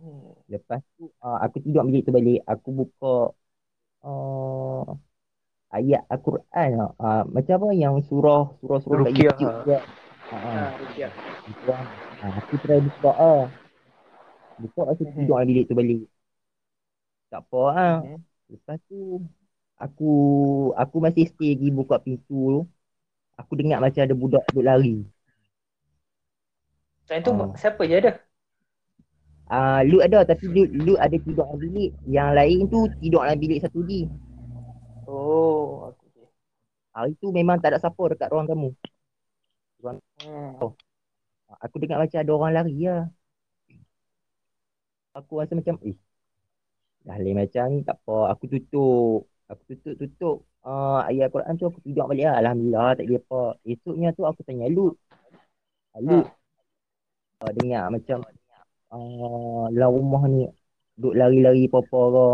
Hmm. 0.00 0.36
Lepas 0.52 0.80
tu 0.96 1.04
ah, 1.24 1.36
aku 1.44 1.56
tidur 1.64 1.82
bilik 1.88 2.02
tu 2.06 2.12
balik. 2.16 2.38
Aku 2.52 2.68
buka 2.78 3.06
ah, 4.04 4.82
ayat 5.72 6.02
Al-Quran 6.08 6.68
ah. 6.78 6.90
Ah, 6.98 7.22
macam 7.26 7.54
apa 7.58 7.68
yang 7.74 7.94
surah 8.06 8.54
surah-surah 8.62 9.04
kat 9.06 9.12
Ruqyah. 9.12 9.24
YouTube 9.24 9.54
tu. 9.66 9.70
Ah, 9.72 10.34
ah. 10.34 10.68
Ha, 10.70 11.06
lah. 11.68 11.82
Ha, 12.22 12.26
aku 12.42 12.54
try 12.62 12.78
buka 12.82 13.10
ah. 13.12 13.42
Buka 14.56 14.80
aku 14.88 15.02
Mhm. 15.04 15.12
tidur 15.14 15.34
dalam 15.36 15.46
bilik 15.46 15.64
tu 15.68 15.74
balik. 15.76 16.02
Tak 17.28 17.40
apa 17.44 17.62
ah. 17.74 17.96
Mhm. 18.02 18.18
Lepas 18.46 18.78
tu 18.88 18.98
aku 19.76 20.10
aku 20.74 20.96
masih 21.02 21.24
stay 21.28 21.52
lagi 21.54 21.68
buka 21.70 21.96
pintu 22.00 22.38
tu. 22.54 22.60
Aku 23.36 23.52
dengar 23.52 23.84
macam 23.84 24.00
ada 24.00 24.16
budak 24.16 24.42
duduk 24.48 24.64
lari. 24.64 25.04
Time 27.06 27.22
tu 27.22 27.30
Ah. 27.36 27.52
siapa 27.54 27.82
je 27.86 27.96
ada? 28.00 28.12
Ah, 29.46 29.78
Luke 29.86 30.02
ada 30.02 30.26
tapi 30.26 30.50
Luke, 30.50 30.72
Luke 30.74 30.98
ada 30.98 31.14
tidur 31.22 31.46
dalam 31.46 31.62
bilik. 31.62 31.94
Yang 32.08 32.30
lain 32.34 32.58
tu 32.66 32.78
tidur 32.98 33.22
dalam 33.22 33.38
bilik 33.38 33.58
satu 33.62 33.78
lagi. 33.84 34.10
Oh, 35.06 35.88
aku 35.88 36.04
okay. 36.10 36.26
Hari 36.96 37.12
tu 37.22 37.28
memang 37.38 37.56
tak 37.62 37.70
ada 37.74 37.78
siapa 37.82 38.02
dekat 38.12 38.28
ruang 38.32 38.46
tamu. 38.50 38.70
Hmm. 39.80 40.74
Aku 41.64 41.76
dengar 41.78 42.02
macam 42.02 42.18
ada 42.18 42.32
orang 42.34 42.52
lari 42.56 42.74
lah. 42.82 43.06
Aku 45.16 45.32
rasa 45.40 45.52
macam, 45.56 45.80
eh, 45.88 45.96
dah 47.06 47.16
lain 47.22 47.36
macam 47.40 47.64
ni, 47.72 47.78
tak 47.88 47.96
apa. 48.02 48.34
Aku 48.34 48.44
tutup. 48.52 49.30
Aku 49.46 49.62
tutup-tutup 49.70 50.36
uh, 50.66 51.00
ayat 51.08 51.30
Quran 51.30 51.54
tu 51.58 51.64
aku 51.70 51.78
tidur 51.86 52.04
balik 52.10 52.26
lah. 52.28 52.36
Alhamdulillah, 52.42 52.88
tak 52.98 53.04
ada 53.06 53.16
apa. 53.22 53.42
Esoknya 53.62 54.08
tu 54.18 54.22
aku 54.26 54.40
tanya 54.42 54.66
Lut. 54.66 54.94
Ah, 55.94 56.00
Lut, 56.02 56.26
uh, 57.42 57.52
dengar 57.56 57.84
macam 57.94 58.18
uh, 58.92 59.64
dalam 59.72 59.90
rumah 59.96 60.22
ni 60.26 60.50
duk 61.00 61.14
lari-lari 61.14 61.70
apa-apa 61.70 62.00
ke. 62.14 62.26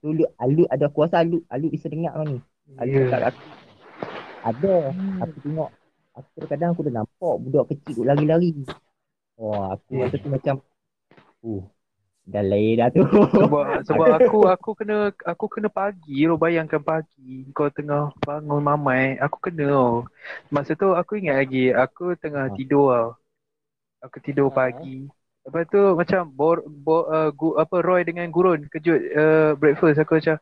Tu 0.00 0.08
Lut, 0.16 0.28
Alut 0.42 0.68
ada 0.74 0.86
kuasa 0.94 1.16
Alut. 1.22 1.42
Alut 1.52 1.70
bisa 1.74 1.86
dengar 1.92 2.12
kau 2.16 2.26
ni. 2.28 2.38
Alut 2.80 2.94
Ya. 2.94 3.04
cakap 3.10 3.18
kat 3.20 3.28
aku. 3.36 3.42
Ada. 4.48 4.74
Aku 5.22 5.36
tengok. 5.44 5.70
Aku 6.16 6.28
kadang-kadang 6.34 6.70
aku 6.74 6.82
dah 6.86 6.94
nampak 6.98 7.34
budak 7.44 7.64
kecil 7.70 7.92
duk 8.02 8.06
lari-lari. 8.08 8.50
Wah, 9.40 9.74
aku 9.74 9.92
Ya. 9.92 10.04
rasa 10.04 10.16
tu 10.22 10.28
macam 10.30 10.54
uh, 11.44 11.62
dah 12.32 12.44
lain 12.50 12.74
dah 12.80 12.88
tu. 12.96 13.02
sebab 13.38 13.64
sebab 13.88 14.08
aku 14.20 14.36
aku 14.54 14.70
kena 14.78 14.94
aku 15.32 15.44
kena 15.54 15.68
pagi 15.72 16.28
lo 16.28 16.34
bayangkan 16.44 16.82
pagi 16.82 17.48
kau 17.56 17.68
tengah 17.72 18.12
bangun 18.26 18.60
mamai 18.62 19.16
aku 19.24 19.36
kena 19.50 19.64
oh. 19.72 19.94
masa 20.54 20.72
tu 20.80 20.92
aku 21.00 21.12
ingat 21.20 21.36
lagi 21.40 21.72
aku 21.72 22.14
tengah 22.22 22.44
Ha. 22.46 22.54
tidur 22.56 22.86
tau 22.92 23.08
aku 24.04 24.16
tidur 24.26 24.48
Ha. 24.48 24.56
pagi 24.58 25.08
lepas 25.46 25.64
tu 25.72 25.80
macam 26.00 26.20
bor, 26.38 26.56
bor, 26.66 27.02
uh, 27.08 27.28
gu, 27.32 27.56
apa 27.62 27.76
Roy 27.82 28.00
dengan 28.08 28.26
Gurun 28.34 28.68
kejut 28.72 29.00
uh, 29.16 29.50
breakfast 29.60 30.00
aku 30.02 30.20
macam 30.20 30.38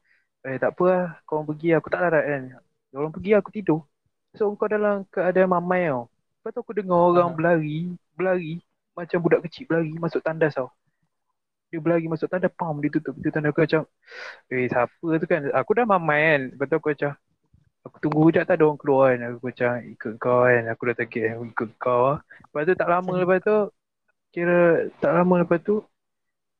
Eh 0.46 0.56
tak 0.62 0.70
apa 0.78 0.84
lah, 0.86 1.04
korang 1.26 1.46
pergi 1.50 1.74
aku 1.74 1.88
tak 1.90 2.00
larat 2.04 2.24
kan. 2.30 2.42
Orang 2.94 3.10
pergi 3.10 3.30
aku 3.34 3.50
tidur. 3.50 3.80
So 4.38 4.54
kau 4.54 4.70
dalam 4.70 5.02
keadaan 5.10 5.50
mamai 5.50 5.90
tau. 5.90 6.06
Lepas 6.40 6.50
tu 6.54 6.60
aku 6.62 6.72
dengar 6.78 6.98
orang 6.98 7.34
Ah. 7.34 7.36
berlari, 7.36 7.90
berlari 8.14 8.54
macam 8.94 9.18
budak 9.22 9.40
kecil 9.50 9.66
berlari 9.66 9.92
masuk 9.98 10.22
tandas 10.22 10.54
tau. 10.54 10.70
Dia 11.68 11.78
berlari 11.84 12.06
masuk 12.08 12.30
tandas, 12.32 12.52
pam 12.54 12.78
dia 12.80 12.88
tutup 12.88 13.12
pintu 13.18 13.30
tandas 13.34 13.50
aku 13.52 13.60
macam 13.66 13.82
Eh 14.52 14.66
siapa 14.72 15.06
tu 15.20 15.26
kan? 15.28 15.42
Aku 15.52 15.70
dah 15.76 15.84
mamai 15.88 16.20
kan. 16.22 16.40
Lepas 16.54 16.66
tu 16.70 16.76
aku 16.78 16.88
macam 16.94 17.12
Aku 17.86 17.96
tunggu 18.04 18.20
sekejap 18.28 18.44
tak 18.48 18.56
ada 18.58 18.64
orang 18.68 18.80
keluar 18.82 19.04
kan. 19.12 19.20
Aku 19.32 19.38
macam 19.48 19.70
ikut 19.94 20.12
kau 20.22 20.40
kan. 20.46 20.64
Aku 20.72 20.82
dah 20.88 20.96
target 20.98 21.22
kan. 21.28 21.36
Ikut 21.52 21.70
kau 21.82 22.00
lah. 22.14 22.18
Lepas 22.46 22.62
tu 22.68 22.74
tak 22.78 22.88
lama 22.90 23.12
lepas 23.20 23.38
tu. 23.44 23.58
Kira 24.38 24.86
tak 25.02 25.10
lama 25.18 25.42
lepas 25.42 25.58
tu. 25.66 25.82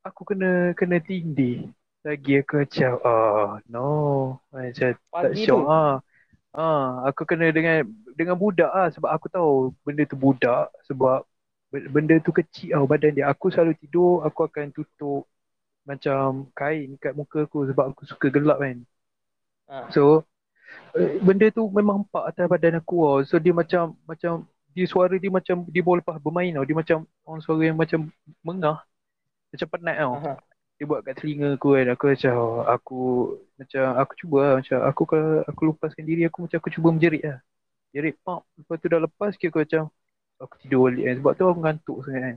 Aku 0.03 0.27
kena 0.27 0.75
kena 0.75 0.99
tindih. 0.99 1.71
Lagi 2.03 2.43
aku 2.43 2.67
macam 2.67 2.93
oh 3.07 3.47
no. 3.71 3.87
Macam 4.51 4.91
tak 5.23 5.31
Pagi 5.31 5.38
syok 5.38 5.62
tu. 5.62 5.71
ah. 5.71 6.03
Ah, 6.51 7.07
aku 7.07 7.23
kena 7.23 7.55
dengan 7.55 7.87
dengan 8.19 8.35
budak 8.35 8.71
ah 8.75 8.91
sebab 8.91 9.11
aku 9.14 9.31
tahu 9.31 9.71
benda 9.87 10.03
tu 10.11 10.19
budak 10.19 10.75
sebab 10.91 11.23
benda 11.71 12.19
tu 12.19 12.35
kecil 12.35 12.75
tau 12.75 12.87
badan 12.91 13.14
dia. 13.14 13.31
Aku 13.31 13.47
selalu 13.55 13.79
tidur 13.79 14.27
aku 14.27 14.51
akan 14.51 14.75
tutup 14.75 15.23
macam 15.87 16.51
kain 16.59 16.99
kat 16.99 17.14
muka 17.14 17.47
aku 17.47 17.71
sebab 17.71 17.95
aku 17.95 18.03
suka 18.11 18.27
gelap 18.35 18.59
kan. 18.59 18.83
Ha. 19.71 19.87
So 19.95 20.27
eh, 20.99 21.21
benda 21.23 21.47
tu 21.55 21.71
memang 21.71 22.03
empak 22.03 22.25
atas 22.35 22.47
badan 22.51 22.81
aku 22.83 22.97
tau. 23.07 23.19
So 23.29 23.38
dia 23.38 23.55
macam 23.55 23.95
macam 24.11 24.49
dia 24.79 24.87
suara 24.87 25.14
dia 25.19 25.27
macam 25.27 25.67
dia 25.67 25.83
baru 25.83 25.99
lepas 25.99 26.23
bermain 26.23 26.55
tau. 26.55 26.62
Dia 26.62 26.77
macam 26.79 26.99
orang 27.27 27.43
suara 27.43 27.62
yang 27.67 27.75
macam 27.75 28.01
mengah. 28.47 28.79
Macam 29.51 29.67
penat 29.75 29.97
tau. 29.99 30.14
Aha. 30.23 30.33
Dia 30.79 30.85
buat 30.87 31.01
kat 31.03 31.14
telinga 31.19 31.59
aku 31.59 31.69
kan. 31.75 31.87
Aku 31.91 32.05
macam 32.14 32.35
oh, 32.38 32.62
aku 32.62 33.01
macam 33.59 33.83
aku 33.99 34.12
cuba 34.14 34.38
lah. 34.38 34.55
Macam 34.62 34.79
aku 34.87 35.03
kalau 35.11 35.31
aku 35.51 35.61
lepaskan 35.75 36.05
diri 36.07 36.23
aku 36.31 36.38
macam 36.47 36.57
aku 36.62 36.71
cuba 36.71 36.88
menjerit 36.95 37.23
lah. 37.27 37.38
Jerit 37.91 38.14
pop. 38.23 38.47
Lepas 38.55 38.77
tu 38.79 38.87
dah 38.87 39.01
lepas 39.03 39.31
kira 39.35 39.51
aku 39.51 39.59
macam 39.67 39.83
aku 40.38 40.55
tidur 40.62 40.81
balik 40.87 41.03
kan. 41.03 41.14
Sebab 41.19 41.33
tu 41.35 41.45
aku 41.51 41.61
ngantuk 41.67 41.99
sangat 42.07 42.23
kan. 42.23 42.37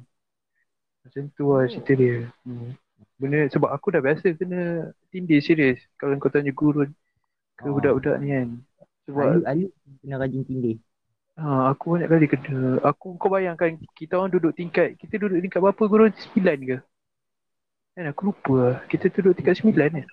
Macam 1.06 1.22
tu 1.38 1.46
lah 1.54 1.64
cerita 1.70 1.94
dia. 1.94 2.16
Hmm. 2.42 2.74
Benda 3.22 3.46
sebab 3.54 3.70
aku 3.70 3.94
dah 3.94 4.02
biasa 4.02 4.34
kena 4.34 4.90
tindih 5.14 5.38
serius. 5.46 5.78
Kalau 6.02 6.18
kau 6.18 6.34
tanya 6.34 6.50
guru 6.50 6.90
ke 6.90 7.66
Oh. 7.70 7.78
budak-budak 7.78 8.18
ni 8.18 8.34
kan. 8.34 8.48
Sebab 9.06 9.26
Alu, 9.26 9.42
Alu 9.46 9.68
kena 10.02 10.16
rajin 10.18 10.42
tindih. 10.42 10.78
Ha, 11.42 11.50
aku 11.72 11.86
banyak 11.98 12.10
kali 12.12 12.26
kena. 12.32 12.78
Aku 12.90 13.18
kau 13.20 13.30
bayangkan 13.34 13.74
kita 13.98 14.14
orang 14.20 14.32
duduk 14.36 14.54
tingkat. 14.60 14.96
Kita 15.02 15.14
duduk 15.22 15.40
tingkat 15.44 15.60
berapa 15.64 15.84
guru? 15.92 16.06
Sembilan 16.14 16.58
ke? 16.70 16.78
Kan 17.96 18.06
aku 18.12 18.22
lupa 18.32 18.54
lah. 18.56 18.78
Kita 18.88 19.06
duduk 19.12 19.34
tingkat 19.38 19.56
sembilan 19.60 19.90
kan? 19.98 20.08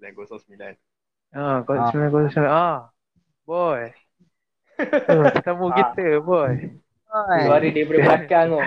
909. 0.00 0.76
Ah, 1.34 1.56
kau 1.64 1.74
Ah. 1.74 1.88
sembilan 1.90 2.08
kau 2.12 2.20
sembilan. 2.28 2.52
Ah, 2.52 2.78
boy. 3.48 3.82
Ah, 5.08 5.28
tetamu 5.34 5.66
Ah. 5.72 5.76
kita, 5.78 6.06
boy. 6.20 6.52
Suara 7.16 7.64
dia 7.64 7.72
daripada 7.72 8.00
belakang 8.04 8.46
tu. 8.52 8.60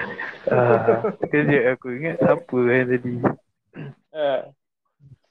Ah, 0.50 0.98
kejap 1.30 1.64
aku 1.78 1.88
ingat 2.02 2.16
siapa 2.18 2.58
kan 2.58 2.84
tadi. 2.90 3.14
Uh. 4.10 4.42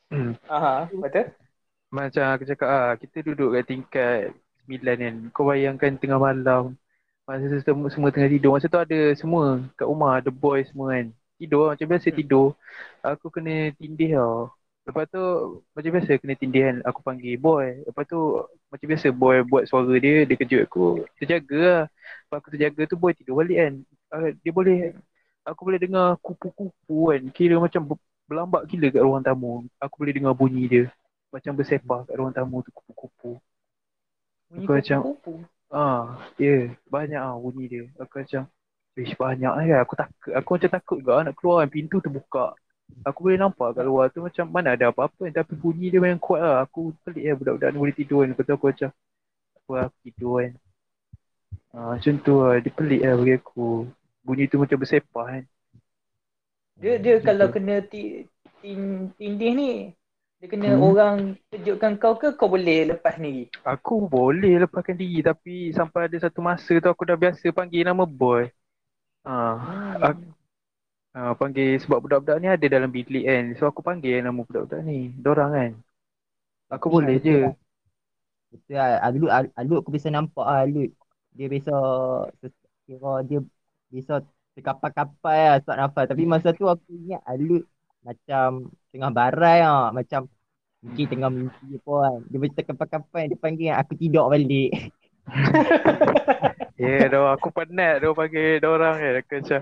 Hmm. 0.08 0.32
Aha, 0.48 0.88
betul? 0.88 1.26
Macam 1.92 2.24
aku 2.32 2.44
cakap 2.48 2.68
ah, 2.68 2.92
kita 3.00 3.18
duduk 3.26 3.56
kat 3.58 3.64
tingkat 3.68 4.20
kan. 4.76 5.14
Kau 5.34 5.48
bayangkan 5.48 5.96
tengah 5.96 6.20
malam. 6.20 6.76
Masa 7.28 7.60
semua, 7.60 7.88
semua 7.92 8.10
tengah 8.12 8.30
tidur. 8.32 8.50
Masa 8.56 8.66
tu 8.72 8.80
ada 8.80 8.98
semua 9.20 9.60
kat 9.76 9.86
rumah, 9.88 10.20
ada 10.20 10.30
boy 10.32 10.64
semua 10.64 10.86
kan. 10.96 11.06
Tidur 11.40 11.72
macam 11.72 11.86
biasa 11.88 12.08
tidur. 12.12 12.46
Aku 13.04 13.26
kena 13.34 13.72
tindih 13.78 14.16
tau. 14.16 14.52
Lepas 14.88 15.04
tu 15.12 15.20
macam 15.76 15.90
biasa 15.92 16.10
kena 16.20 16.34
tindih 16.40 16.62
kan. 16.68 16.76
Aku 16.88 17.00
panggil 17.04 17.36
boy. 17.36 17.84
Lepas 17.88 18.04
tu 18.08 18.18
macam 18.72 18.86
biasa 18.90 19.08
boy 19.12 19.36
buat 19.50 19.64
suara 19.68 19.94
dia, 20.00 20.24
dia 20.28 20.36
kejut 20.40 20.60
aku. 20.68 21.04
Terjaga 21.20 21.58
lah. 21.60 21.84
Lepas 22.24 22.36
aku 22.40 22.48
terjaga 22.56 22.82
tu 22.88 22.96
boy 22.96 23.12
tidur 23.12 23.34
balik 23.40 23.56
kan. 23.60 23.74
Ah, 24.08 24.32
dia 24.32 24.52
boleh, 24.52 24.96
aku 25.44 25.60
boleh 25.68 25.80
dengar 25.84 26.16
kupu-kupu 26.24 27.12
kan. 27.12 27.22
Kira 27.36 27.56
macam 27.60 27.82
berlambak 28.28 28.62
gila 28.68 28.86
kat 28.92 29.02
ruang 29.04 29.24
tamu. 29.24 29.68
Aku 29.80 29.94
boleh 30.00 30.12
dengar 30.16 30.32
bunyi 30.36 30.64
dia. 30.68 30.84
Macam 31.28 31.52
bersepah 31.56 32.08
kat 32.08 32.14
ruang 32.16 32.32
tamu 32.32 32.64
tu 32.64 32.72
kupu-kupu. 32.72 33.36
Bunyi 34.58 34.66
Aku 34.66 34.74
macam-. 34.74 35.04
Ah, 35.68 36.18
ya, 36.40 36.48
yeah, 36.48 36.62
banyak 36.88 37.20
ah 37.20 37.36
bunyi 37.36 37.64
dia. 37.68 37.84
Aku 38.00 38.18
macam, 38.18 38.48
Ish, 38.98 39.14
banyak 39.14 39.52
kan. 39.52 39.78
Aku 39.86 39.94
takut, 39.94 40.32
aku 40.34 40.48
macam 40.58 40.70
takut 40.74 40.96
juga 40.98 41.22
nak 41.22 41.34
keluar 41.38 41.62
kan. 41.62 41.70
Pintu 41.70 42.02
terbuka. 42.02 42.58
Aku 43.04 43.28
boleh 43.28 43.38
nampak 43.38 43.76
kat 43.76 43.84
luar 43.84 44.08
tu 44.10 44.24
macam 44.24 44.48
mana 44.48 44.74
ada 44.74 44.90
apa-apa 44.90 45.28
kan. 45.28 45.32
Tapi 45.38 45.54
bunyi 45.54 45.92
dia 45.92 46.02
memang 46.02 46.18
kuat 46.18 46.42
lah. 46.42 46.66
Aku 46.66 46.90
pelik 47.06 47.22
lah 47.22 47.36
budak-budak 47.38 47.68
ni 47.70 47.78
boleh 47.78 47.94
tidur 47.94 48.18
kan. 48.26 48.28
Lepas 48.34 48.42
tu 48.42 48.52
aku 48.56 48.66
macam, 48.74 48.90
apa 49.54 49.74
aku 49.86 49.98
tidur 50.02 50.34
kan. 50.42 50.52
Ah, 51.70 51.86
macam 51.94 52.14
tu 52.18 52.34
lah. 52.42 52.54
Dia 52.58 52.72
pelik 52.74 53.00
lah 53.06 53.14
bagi 53.14 53.34
aku. 53.38 53.68
Bunyi 54.26 54.44
tu 54.50 54.56
macam 54.58 54.76
bersepah 54.82 55.26
kan. 55.30 55.44
Dia 56.78 56.94
dia 56.98 57.14
kalau 57.22 57.50
kena 57.54 57.82
ti, 57.86 58.26
tin, 58.62 59.10
tindih 59.14 59.52
ni 59.54 59.70
dia 60.38 60.48
kena 60.52 60.68
Hmm. 60.68 60.88
orang 60.88 61.16
kejutkan 61.50 61.92
kau 62.02 62.14
ke 62.20 62.28
kau 62.38 62.48
boleh 62.54 62.78
lepas 62.90 63.12
sendiri? 63.16 63.44
Aku 63.72 63.94
boleh 64.14 64.52
lepaskan 64.62 64.96
diri 65.02 65.18
tapi 65.28 65.50
sampai 65.78 66.00
ada 66.08 66.16
satu 66.24 66.40
masa 66.48 66.72
tu 66.82 66.88
aku 66.92 67.02
dah 67.10 67.16
biasa 67.22 67.46
panggil 67.58 67.82
nama 67.88 68.04
boy. 68.20 68.42
Ah, 69.26 69.54
Aku- 70.06 70.32
ah 71.18 71.32
panggil 71.40 71.68
sebab 71.82 71.98
budak-budak 72.04 72.36
ni 72.42 72.48
ada 72.54 72.66
dalam 72.74 72.90
bilik 72.96 73.22
kan. 73.30 73.44
So 73.58 73.64
aku 73.70 73.80
panggil 73.88 74.14
nama 74.26 74.40
budak-budak 74.48 74.80
ni. 74.88 74.94
Dorang 75.24 75.50
kan. 75.58 75.70
Aku 76.74 76.86
Tapi 76.86 76.94
boleh 76.94 77.16
betul 77.16 77.24
je. 77.26 77.36
lah. 77.42 77.52
Betul 78.52 78.74
lah. 78.78 78.88
Alut, 79.06 79.28
Alut, 79.36 79.52
Alut 79.60 79.76
aku 79.80 79.90
biasa 79.94 80.10
nampak 80.16 80.44
lah 80.48 80.58
Alut. 80.64 80.88
Dia 81.36 81.46
biasa 81.52 81.72
kira 82.86 83.08
dia 83.28 83.38
biasa 83.92 84.12
terkapal-kapal 84.54 85.36
lah 85.48 85.56
tak 85.66 85.76
nafas. 85.80 86.04
Tapi 86.10 86.24
masa 86.32 86.48
tu 86.58 86.64
aku 86.72 86.86
ingat 86.98 87.20
Alut 87.30 87.62
macam 88.06 88.48
tengah 88.92 89.10
barai 89.18 89.56
lah. 89.66 89.90
Macam 89.98 90.20
mungkin 90.84 91.04
tengah 91.12 91.30
mimpi 91.36 91.66
apa 91.78 91.92
kan. 92.04 92.18
Dia 92.30 92.36
macam 92.40 92.56
terkapal-kapal. 92.58 93.22
Dia 93.30 93.38
panggil 93.44 93.72
aku 93.80 93.92
tidur 94.00 94.24
balik. 94.32 94.70
Ya, 96.78 96.86
yeah, 96.86 97.04
dah 97.10 97.34
aku 97.34 97.50
penat 97.50 97.98
dah 98.02 98.14
panggil 98.14 98.62
dorang 98.62 98.94
kan. 99.02 99.14
Aku 99.18 99.32
macam, 99.42 99.60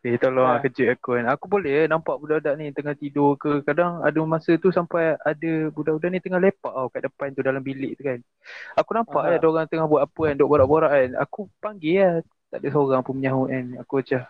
eh 0.00 0.16
tolong 0.16 0.46
Ah. 0.48 0.52
lah 0.56 0.60
kejut 0.64 0.88
aku 0.96 1.08
kan. 1.20 1.24
Aku 1.36 1.44
boleh 1.52 1.84
nampak 1.92 2.16
budak-budak 2.16 2.54
ni 2.56 2.72
tengah 2.72 2.96
tidur 2.96 3.36
ke. 3.36 3.60
Kadang 3.68 4.00
ada 4.00 4.16
masa 4.24 4.56
tu 4.56 4.72
sampai 4.72 5.12
ada 5.20 5.50
budak-budak 5.76 6.08
ni 6.08 6.20
tengah 6.24 6.40
lepak 6.40 6.72
tau 6.72 6.88
kat 6.88 7.02
depan 7.04 7.28
tu 7.36 7.44
dalam 7.44 7.60
bilik 7.60 8.00
tu 8.00 8.02
kan. 8.08 8.18
Aku 8.80 8.90
nampak 8.96 9.22
Aha. 9.24 9.30
lah 9.36 9.38
dorang 9.44 9.66
tengah 9.68 9.84
buat 9.92 10.02
apa 10.08 10.20
kan. 10.32 10.34
Duk 10.40 10.48
borak-borak 10.48 10.90
kan. 10.96 11.10
Aku 11.24 11.38
panggil 11.60 11.96
lah. 12.00 12.14
Tak 12.48 12.58
ada 12.64 12.68
seorang 12.72 13.02
pun 13.04 13.14
menyahut 13.18 13.48
kan. 13.52 13.64
Aku 13.84 13.92
macam, 14.00 14.20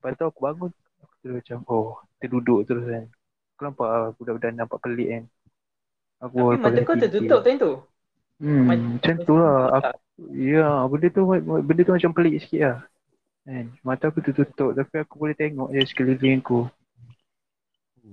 lepas 0.00 0.12
tu 0.16 0.24
aku 0.30 0.40
bangun. 0.48 0.70
Terus 1.22 1.38
macam, 1.38 1.58
oh, 1.70 2.02
terduduk 2.18 2.66
terus 2.66 2.84
kan. 2.84 3.06
Aku 3.54 3.62
nampak 3.70 3.88
lah 3.88 4.10
budak-budak 4.18 4.50
nampak 4.58 4.78
pelik 4.82 5.08
kan. 5.08 5.24
Aku 6.22 6.54
Tapi 6.54 6.58
mata 6.58 6.80
kau 6.82 6.98
tertutup 6.98 7.40
time 7.46 7.58
tu. 7.62 7.72
Hmm, 8.42 8.66
macam 8.66 9.14
tu 9.22 9.34
lah. 9.38 9.58
Aku, 9.78 9.94
ya, 10.34 10.82
benda 10.90 11.08
tu 11.14 11.22
benda 11.38 11.80
tu 11.86 11.94
macam 11.94 12.10
pelik 12.10 12.42
sikit 12.42 12.60
lah. 12.62 12.78
Kan? 13.46 13.66
Mata 13.86 14.10
aku 14.10 14.18
tertutup 14.18 14.74
tapi 14.74 14.94
aku 14.98 15.14
boleh 15.18 15.34
tengok 15.38 15.70
je 15.70 15.82
sekeliling 15.86 16.42
aku. 16.42 16.66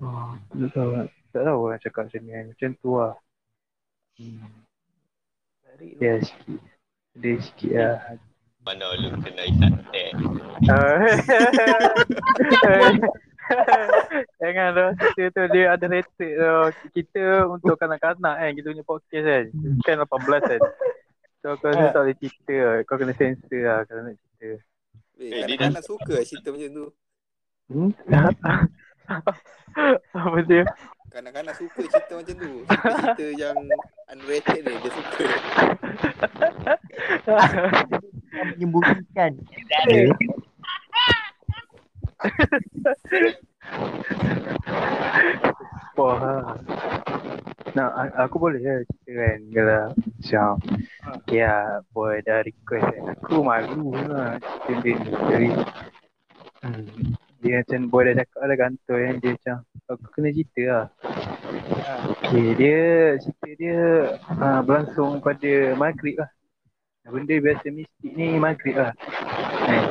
Oh, 0.02 0.38
tak 0.54 0.70
tahu. 0.78 0.90
Tak 1.30 1.42
tahu 1.46 1.62
nak 1.70 1.80
cakap 1.82 2.02
macam 2.10 2.22
ni 2.26 2.32
kan. 2.34 2.46
Macam 2.54 2.70
tu 2.78 2.90
lah. 2.94 3.14
Hmm. 4.18 4.50
Ya 5.98 6.14
sikit. 6.22 6.62
Ada 7.18 7.32
sikit 7.42 7.72
lah. 7.74 7.98
Mana 8.60 8.92
lu 8.96 9.10
kena 9.20 9.44
isap 9.46 9.74
teh. 9.90 10.10
Jangan 14.38 14.68
dah 14.78 14.90
cerita 15.18 15.42
tu 15.42 15.50
dia 15.50 15.74
ada 15.74 15.86
rated 15.88 16.32
tau. 16.38 16.70
Kita 16.92 17.24
untuk 17.50 17.76
kanak-kanak 17.76 18.36
kan 18.38 18.52
kita 18.54 18.68
punya 18.70 18.86
podcast 18.86 19.26
kan. 19.26 19.46
Kan 19.82 19.96
18 20.04 20.06
kan. 20.46 20.62
So 21.40 21.56
rasa 21.56 21.68
Ah. 21.72 21.90
tak 21.90 22.02
boleh 22.04 22.18
cerita 22.20 22.56
lah. 22.60 22.76
Kau 22.84 23.00
kena 23.00 23.14
censor 23.16 23.62
lah 23.64 23.80
kalau 23.88 24.02
nak 24.04 24.16
cerita. 24.20 24.50
Eh, 24.50 24.60
Eh, 25.20 25.44
dia 25.44 25.56
kanak-kanak 25.58 25.84
suka 25.84 26.14
lah 26.14 26.24
cerita 26.24 26.48
macam 26.52 26.70
tu. 26.70 26.86
Hmm? 27.70 27.92
Apa 30.20 30.38
dia? 30.46 30.64
Kanak-kanak 31.10 31.56
suka 31.58 31.82
cerita 31.88 32.14
macam 32.14 32.36
tu. 32.38 32.52
Cerita-cerita 32.68 33.26
yang 33.44 33.58
unrated 34.10 34.62
ni 34.62 34.74
dia 34.78 34.92
suka. 34.92 35.26
Yang 38.34 38.48
menyembunyikan. 38.56 39.32
Wah. 45.98 46.16
ha. 46.20 46.34
Nah, 47.78 47.88
aku 48.18 48.42
boleh 48.42 48.60
lah 48.60 48.82
cerita 48.82 49.12
kan 49.14 49.40
kalau 49.54 49.82
macam 49.94 50.50
ya 51.30 51.84
boy 51.94 52.18
dah 52.26 52.42
request 52.42 52.88
kan. 52.90 53.04
Aku 53.24 53.46
malu 53.46 53.94
lah 53.94 54.42
cerita 54.66 54.84
dia 54.84 54.96
ni. 54.98 55.12
Jadi, 55.30 55.50
hmm. 56.66 57.14
Dia 57.40 57.64
macam 57.64 57.88
boy 57.88 58.04
dah 58.04 58.16
cakap 58.20 58.42
dah 58.52 58.58
kantoi 58.60 59.00
kan 59.00 59.16
Dia 59.24 59.32
macam 59.32 59.58
Aku 59.88 60.08
kena 60.12 60.30
cerita 60.36 60.62
lah 60.68 60.86
Okay 62.20 62.48
dia 62.60 62.84
Cerita 63.16 63.50
dia 63.56 63.80
uh, 64.28 64.60
Berlangsung 64.68 65.24
pada 65.24 65.52
Maghrib 65.80 66.20
lah 66.20 66.28
Benda 67.08 67.36
biasa 67.40 67.68
mistik 67.72 68.12
ni 68.18 68.36
Maghrib 68.36 68.76
lah 68.76 68.92
eh, 69.70 69.86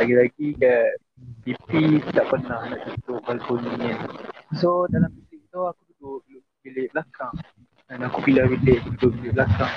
Lagi-lagi 0.00 0.56
kat 0.56 0.96
TV 1.44 2.00
tak 2.14 2.30
pernah 2.32 2.70
nak 2.70 2.80
tutup 2.88 3.20
balkoni 3.28 3.70
ni 3.76 3.92
So 4.56 4.88
dalam 4.88 5.12
bilik 5.12 5.44
tu 5.52 5.60
aku 5.60 5.82
duduk 6.00 6.42
bilik 6.64 6.88
belakang 6.96 7.34
Dan 7.90 8.06
aku 8.08 8.24
pilih 8.24 8.48
bilik 8.56 8.80
duduk 8.88 9.12
bilik 9.20 9.36
belakang 9.36 9.74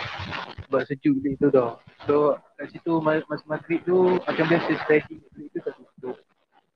Sebab 0.69 0.81
sejuk 0.87 1.19
bilik 1.19 1.35
tu 1.43 1.51
dah 1.51 1.75
So 2.07 2.39
kat 2.55 2.71
situ 2.71 3.03
masa 3.03 3.43
maghrib 3.49 3.83
tu 3.83 4.15
Macam 4.23 4.45
biasa 4.47 4.71
steady 4.87 5.19
bilik 5.35 5.49
tu 5.55 5.59
tak 5.65 5.75
tutup 5.75 6.17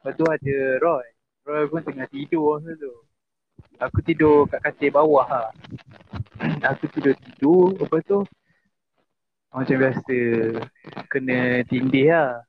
Lepas 0.04 0.20
tu 0.20 0.28
ada 0.28 0.58
Roy. 0.84 1.06
Roy 1.48 1.64
pun 1.72 1.80
tengah 1.80 2.04
tidur 2.12 2.60
masa 2.60 2.76
tu. 2.76 2.92
Aku 3.80 4.04
tidur 4.04 4.44
kat 4.52 4.60
katil 4.60 4.92
bawah 4.92 5.24
lah. 5.32 5.48
aku 6.76 6.92
tidur-tidur. 6.92 7.80
Lepas 7.80 8.04
tu 8.04 8.20
macam 9.54 9.76
biasa 9.78 10.18
kena 11.08 11.62
tindih 11.70 12.10
lah. 12.10 12.42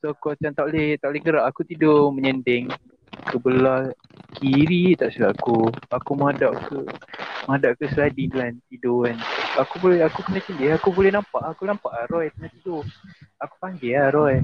So 0.00 0.16
aku 0.16 0.32
macam 0.32 0.50
tak 0.56 0.64
boleh, 0.72 0.96
tak 0.96 1.08
boleh 1.12 1.22
gerak. 1.22 1.44
Aku 1.52 1.60
tidur 1.68 2.08
menyending 2.10 2.72
ke 3.28 3.36
belah 3.36 3.92
kiri 4.40 4.96
tak 4.96 5.12
silap 5.12 5.36
aku. 5.36 5.68
Aku 5.92 6.16
madap 6.16 6.56
ke 6.64 6.80
madap 7.44 7.76
ke 7.76 7.84
sliding 7.92 8.32
kan 8.32 8.52
tidur 8.72 9.04
kan. 9.04 9.20
Aku 9.60 9.76
boleh 9.78 10.00
aku 10.00 10.24
kena 10.24 10.40
tindih. 10.40 10.72
Aku 10.80 10.88
boleh 10.90 11.12
nampak. 11.12 11.44
Aku 11.52 11.68
nampak 11.68 11.92
lah 11.92 12.08
Roy 12.08 12.32
tengah 12.32 12.50
tidur. 12.56 12.82
Aku 13.36 13.54
panggil 13.60 14.00
lah 14.00 14.08
Roy 14.08 14.40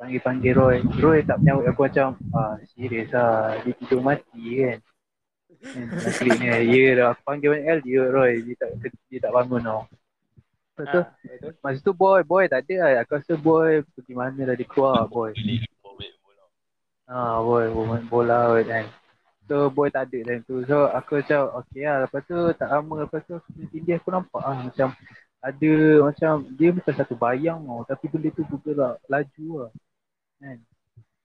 panggil-panggil 0.00 0.52
Roy. 0.56 0.76
Roy 0.96 1.20
tak 1.28 1.44
menyambut 1.44 1.68
aku 1.68 1.84
macam, 1.84 2.16
ah 2.32 2.56
serius 2.72 3.12
lah, 3.12 3.60
dia 3.60 3.76
tidur 3.76 4.00
mati 4.00 4.64
kan. 4.64 4.78
Naklik 5.76 6.40
ni, 6.40 6.80
dah 6.96 7.12
aku 7.12 7.22
panggil 7.28 7.52
banyak 7.52 7.66
kali 7.68 7.92
Roy, 8.08 8.32
dia 8.48 8.54
tak, 8.56 8.70
dia 9.12 9.18
tak 9.20 9.32
bangun 9.36 9.60
tau. 9.60 9.84
Lepas 10.76 10.86
tu, 10.92 11.00
Ha, 11.00 11.50
masa 11.60 11.78
tu 11.82 11.92
boy, 11.92 12.20
boy 12.24 12.44
tak 12.46 12.64
ada 12.68 12.76
lah. 12.80 12.90
Aku 13.04 13.18
rasa 13.18 13.34
boy 13.36 13.84
pergi 13.96 14.14
mana 14.16 14.40
dah 14.48 14.56
dia 14.56 14.66
keluar 14.68 15.04
boy. 15.10 15.34
Ah 17.10 17.42
boy, 17.42 17.68
boy 17.74 17.84
main 17.90 18.04
bola 18.06 18.54
boy, 18.54 18.62
kan. 18.64 18.86
So 19.50 19.68
boy 19.68 19.90
tak 19.90 20.08
ada 20.08 20.18
time 20.24 20.42
tu. 20.46 20.62
So 20.64 20.88
aku 20.88 21.20
macam 21.20 21.40
okay 21.58 21.84
lah. 21.84 22.06
Lepas 22.06 22.22
tu 22.24 22.38
tak 22.54 22.68
lama 22.70 23.04
lepas 23.04 23.20
tu 23.26 23.34
aku 23.36 23.48
tindih 23.74 23.98
aku 23.98 24.08
nampak 24.14 24.42
lah 24.42 24.56
macam 24.62 24.88
ada 25.40 25.72
macam 26.04 26.32
dia 26.54 26.68
bukan 26.70 26.94
satu 26.94 27.14
bayang 27.18 27.60
tau. 27.66 27.82
Tapi 27.84 28.04
benda 28.08 28.28
tu 28.30 28.46
bergerak 28.46 29.02
laju 29.10 29.48
lah 29.66 29.72
kan 30.40 30.56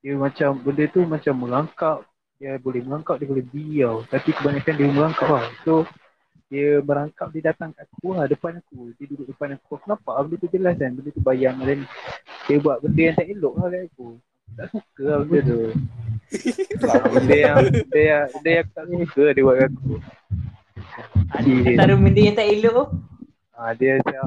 dia 0.03 0.13
macam 0.13 0.60
benda 0.60 0.84
tu 0.91 1.01
macam 1.08 1.34
merangkap 1.39 1.97
dia 2.36 2.60
boleh 2.60 2.84
merangkap 2.84 3.15
dia 3.17 3.27
boleh 3.31 3.47
biau 3.47 4.03
tapi 4.12 4.36
kebanyakan 4.36 4.75
dia 4.75 4.88
merangkap 4.91 5.29
lah 5.31 5.47
so 5.63 5.88
dia 6.45 6.77
merangkap 6.77 7.34
dia 7.34 7.49
datang 7.49 7.73
kat 7.73 7.89
aku 7.89 8.13
lah 8.13 8.29
depan 8.29 8.62
aku. 8.62 8.93
Dia 9.01 9.05
duduk 9.10 9.27
depan 9.34 9.58
aku. 9.58 9.81
Aku 9.81 9.86
nampak 9.89 10.13
lah 10.13 10.23
benda 10.29 10.38
tu 10.45 10.49
jelas 10.53 10.73
kan. 10.77 10.91
Benda 10.93 11.10
tu 11.10 11.23
bayang 11.25 11.58
dan 11.65 11.79
dia 12.45 12.58
buat 12.62 12.77
benda 12.86 13.01
yang 13.01 13.15
tak 13.17 13.27
elok 13.34 13.53
lah 13.58 13.67
kat 13.73 13.84
aku. 13.89 14.08
Tak 14.55 14.67
suka 14.69 15.03
lah 15.10 15.19
benda 15.25 15.39
tu. 15.41 15.62
Benda. 17.10 17.36
Yang 17.36 17.55
benda 17.73 18.01
yang, 18.05 18.25
benda 18.29 18.49
yang 18.49 18.63
aku 18.65 18.73
tak 18.77 18.86
suka 18.86 19.23
dia 19.34 19.41
buat 19.41 19.55
kat 19.58 19.69
aku. 19.73 19.93
Antara 21.34 21.93
benda 21.97 22.21
yang 22.21 22.36
tak 22.38 22.47
elok. 22.53 22.89
Tu. 22.93 22.97
Ah 23.55 23.71
dia 23.73 23.91
macam 24.03 24.25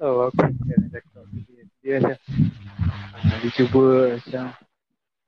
oh 0.00 0.16
aku 0.30 0.36
kan 0.40 0.50
cakap. 0.94 1.24
Dia, 1.28 1.62
dia 1.84 1.94
macam 2.00 2.16
ah, 3.12 3.36
dia 3.42 3.50
cuba 3.52 3.84
macam 4.16 4.44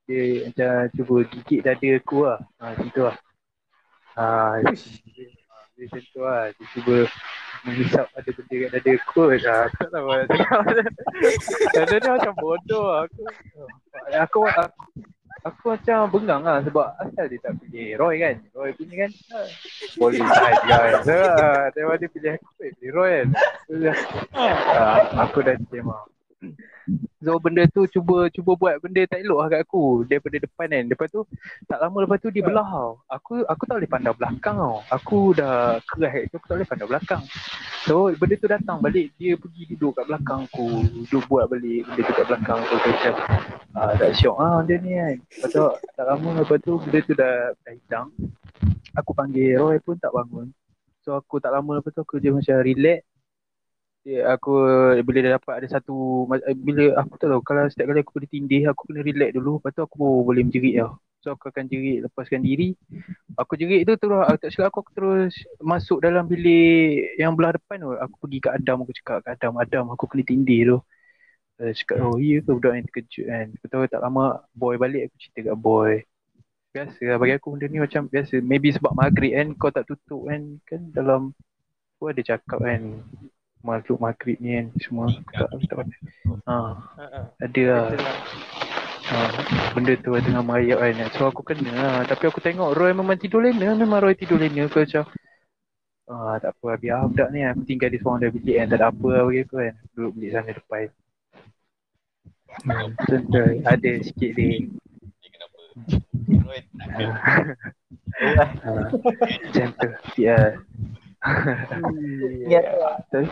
dia 0.07 0.23
macam 0.47 0.73
cuba 0.97 1.15
gigit 1.29 1.61
dada 1.61 1.91
aku 2.01 2.19
lah. 2.25 2.39
Ah 2.57 2.73
macam 2.73 2.89
tu 2.89 3.03
lah. 3.05 3.17
Ah 4.17 4.65
dia, 4.65 5.29
dia, 5.77 5.85
macam 5.87 6.03
tu 6.11 6.21
lah. 6.25 6.43
Dia 6.51 6.65
cuba 6.73 6.97
menghisap 7.67 8.07
ada 8.15 8.31
benda 8.31 8.57
kat 8.57 8.71
dada 8.73 8.91
aku. 8.97 9.21
Ah, 9.47 9.63
aku 9.67 9.77
tak 9.77 9.91
tahu 9.93 10.09
cakap. 10.31 10.61
Dada 11.75 11.97
dia 11.99 12.11
macam 12.11 12.35
bodoh 12.41 12.87
lah. 12.89 13.01
aku. 13.05 13.23
Aku 14.17 14.41
aku, 14.49 14.89
aku 15.45 15.65
macam 15.77 15.99
bengang 16.11 16.43
lah 16.43 16.59
sebab 16.65 16.87
asal 17.05 17.25
dia 17.29 17.41
tak 17.45 17.53
pilih 17.61 18.01
Roy 18.01 18.15
kan. 18.23 18.37
Roy 18.57 18.71
punya 18.75 19.07
kan 19.07 19.11
boleh 20.01 20.21
saja 20.21 20.77
kan. 20.77 20.93
So, 21.05 21.15
ah, 21.17 21.65
Daripada 21.73 21.99
dia 22.01 22.09
pilih 22.11 22.31
aku, 22.37 22.49
pilih 22.61 22.91
Roy 22.93 23.11
kan. 23.21 23.29
Ah, 24.35 25.29
aku 25.29 25.45
dah 25.45 25.55
terima. 25.69 25.97
So 27.25 27.41
benda 27.41 27.65
tu 27.73 27.89
cuba 27.89 28.29
cuba 28.29 28.53
buat 28.55 28.77
benda 28.79 29.03
tak 29.09 29.25
elok 29.25 29.39
lah 29.41 29.49
kat 29.57 29.61
aku 29.65 30.05
daripada 30.05 30.37
depan 30.37 30.69
kan. 30.69 30.85
Lepas 30.87 31.09
tu 31.09 31.25
tak 31.65 31.81
lama 31.81 32.05
lepas 32.05 32.19
tu 32.21 32.29
dia 32.29 32.45
belah 32.45 32.69
tau. 32.69 32.91
Aku 33.09 33.43
aku 33.49 33.63
tak 33.65 33.77
boleh 33.81 33.91
pandang 33.91 34.17
belakang 34.17 34.57
tau. 34.61 34.77
Aku 34.93 35.19
dah 35.33 35.81
keras 35.89 36.13
kat 36.13 36.37
aku 36.37 36.47
tak 36.47 36.57
boleh 36.61 36.69
pandang 36.69 36.89
belakang. 36.93 37.23
So 37.89 38.13
benda 38.15 38.35
tu 38.37 38.49
datang 38.53 38.79
balik 38.85 39.17
dia 39.17 39.35
pergi 39.35 39.63
duduk 39.75 39.97
kat 39.97 40.05
belakang 40.07 40.41
aku. 40.45 40.69
Duduk 41.09 41.25
buat 41.27 41.49
balik 41.49 41.89
benda 41.89 42.01
tu 42.05 42.13
kat 42.13 42.27
belakang 42.29 42.59
aku 42.63 42.75
macam 42.85 43.15
ah, 43.75 43.93
tak 43.97 44.11
syok 44.15 44.37
ah 44.37 44.55
benda 44.61 44.75
ni 44.85 44.93
kan. 44.93 45.17
Lepas 45.17 45.51
tu 45.51 45.65
tak 45.97 46.05
lama 46.05 46.29
lepas 46.45 46.59
tu 46.61 46.73
benda 46.85 46.99
tu 47.01 47.13
dah, 47.17 47.35
dah 47.65 47.73
hilang. 47.75 48.09
Aku 48.93 49.11
panggil 49.17 49.57
Roy 49.57 49.81
pun 49.81 49.97
tak 49.97 50.13
bangun. 50.13 50.53
So 51.01 51.17
aku 51.17 51.41
tak 51.41 51.57
lama 51.57 51.81
lepas 51.81 51.91
tu 51.97 52.05
aku 52.05 52.21
je 52.21 52.29
macam 52.29 52.61
relax 52.61 53.03
aku 54.07 54.51
bila 55.03 55.19
dah 55.27 55.33
dapat 55.39 55.55
ada 55.59 55.69
satu 55.79 56.27
eh, 56.47 56.55
bila 56.55 56.95
aku 57.03 57.19
tahu 57.19 57.43
kalau 57.43 57.67
setiap 57.67 57.91
kali 57.91 58.01
aku 58.07 58.13
kena 58.15 58.29
tindih 58.31 58.63
aku 58.71 58.83
kena 58.87 59.01
relax 59.03 59.31
dulu 59.35 59.59
lepas 59.59 59.71
tu 59.75 59.83
aku 59.83 59.99
boleh 60.23 60.43
menjerit 60.47 60.75
tau. 60.79 60.93
So 61.27 61.35
aku 61.35 61.51
akan 61.51 61.67
jerit 61.67 62.07
lepaskan 62.07 62.39
diri. 62.47 62.79
Aku 63.35 63.59
jerit 63.59 63.83
tu 63.83 63.99
terus 63.99 64.23
aku 64.23 64.39
tak 64.39 64.51
silap 64.55 64.71
aku, 64.71 64.79
aku 64.87 64.93
terus 64.95 65.35
masuk 65.59 65.99
dalam 65.99 66.23
bilik 66.31 67.19
yang 67.19 67.35
belah 67.35 67.59
depan 67.59 67.83
tu. 67.83 67.91
Aku 67.99 68.15
pergi 68.23 68.39
kat 68.47 68.53
Adam 68.63 68.87
aku 68.87 68.95
cakap 68.95 69.27
kat 69.27 69.35
Adam, 69.35 69.53
Adam 69.59 69.85
aku 69.91 70.07
kena 70.07 70.23
tindih 70.23 70.61
tu. 70.71 70.79
Uh, 71.59 71.73
cakap 71.75 71.99
oh 72.07 72.21
iya 72.23 72.39
ke 72.45 72.51
budak 72.55 72.73
ni 72.79 72.87
terkejut 72.87 73.27
kan. 73.27 73.47
Aku 73.59 73.67
tahu 73.67 73.83
tak 73.91 74.01
lama 74.07 74.39
boy 74.55 74.79
balik 74.79 75.11
aku 75.11 75.17
cerita 75.19 75.51
kat 75.51 75.57
boy. 75.59 75.93
Biasa 76.71 77.03
lah 77.11 77.17
bagi 77.19 77.35
aku 77.35 77.47
benda 77.59 77.67
ni 77.75 77.79
macam 77.83 78.03
biasa. 78.07 78.35
Maybe 78.39 78.69
sebab 78.71 78.93
maghrib 78.95 79.35
kan 79.35 79.49
kau 79.59 79.75
tak 79.75 79.85
tutup 79.91 80.31
kan. 80.31 80.63
Kan 80.63 80.81
dalam 80.95 81.35
aku 81.99 82.15
ada 82.15 82.23
cakap 82.23 82.63
kan 82.63 83.03
makhluk 83.67 83.99
maghrib 83.99 84.39
ni 84.39 84.51
kan 84.57 84.67
semua 84.79 85.05
aku 85.11 85.31
tak 85.35 85.49
tak 85.69 85.77
pandai. 85.83 86.01
Ha, 86.47 86.57
Ha, 86.97 87.05
ha. 87.15 87.21
ada 87.43 87.63
lah. 87.71 87.85
Lah. 87.93 88.17
Ha, 89.07 89.19
benda 89.75 89.95
tu 90.03 90.11
lah 90.15 90.23
tengah 90.23 90.43
merayap 90.43 90.79
kan. 90.83 90.95
So 91.15 91.23
aku 91.31 91.43
kena 91.47 91.71
lah. 91.75 91.97
Tapi 92.07 92.25
aku 92.31 92.39
tengok 92.43 92.75
Roy 92.79 92.91
memang 92.95 93.19
tidur 93.19 93.43
lena. 93.43 93.75
Memang 93.75 94.03
Roy 94.03 94.15
tidur 94.19 94.39
lena. 94.39 94.67
Aku 94.67 94.83
macam 94.83 95.05
Ah, 96.07 96.39
tak 96.39 96.55
apa 96.55 96.79
biar 96.79 97.03
budak 97.11 97.29
ni 97.35 97.43
aku 97.43 97.67
tinggal 97.67 97.91
di 97.91 97.99
seorang 97.99 98.23
dalam 98.23 98.35
bilik 98.39 98.55
kan 98.63 98.67
tak 98.71 98.79
ada 98.79 98.87
apa 98.95 99.07
lah 99.11 99.23
bagi 99.27 99.41
aku 99.43 99.55
kan. 99.59 99.75
Duduk 99.91 100.11
bilik 100.15 100.31
sana 100.31 100.51
depan. 100.55 100.87
Hmm, 102.63 102.87
macam 102.95 103.21
tu. 103.27 103.45
Ada 103.67 103.91
sikit 104.07 104.31
dia. 104.39 104.51
Dia 105.19 105.29
kenapa? 105.35 105.59
Roy 106.47 106.61
tak 106.63 106.87
ada. 106.95 107.05
Ha, 108.17 108.71
macam 109.45 109.69
tu. 109.77 109.89
Ya. 110.17 110.57
Ya. 112.47 112.63
Tapi, 113.11 113.29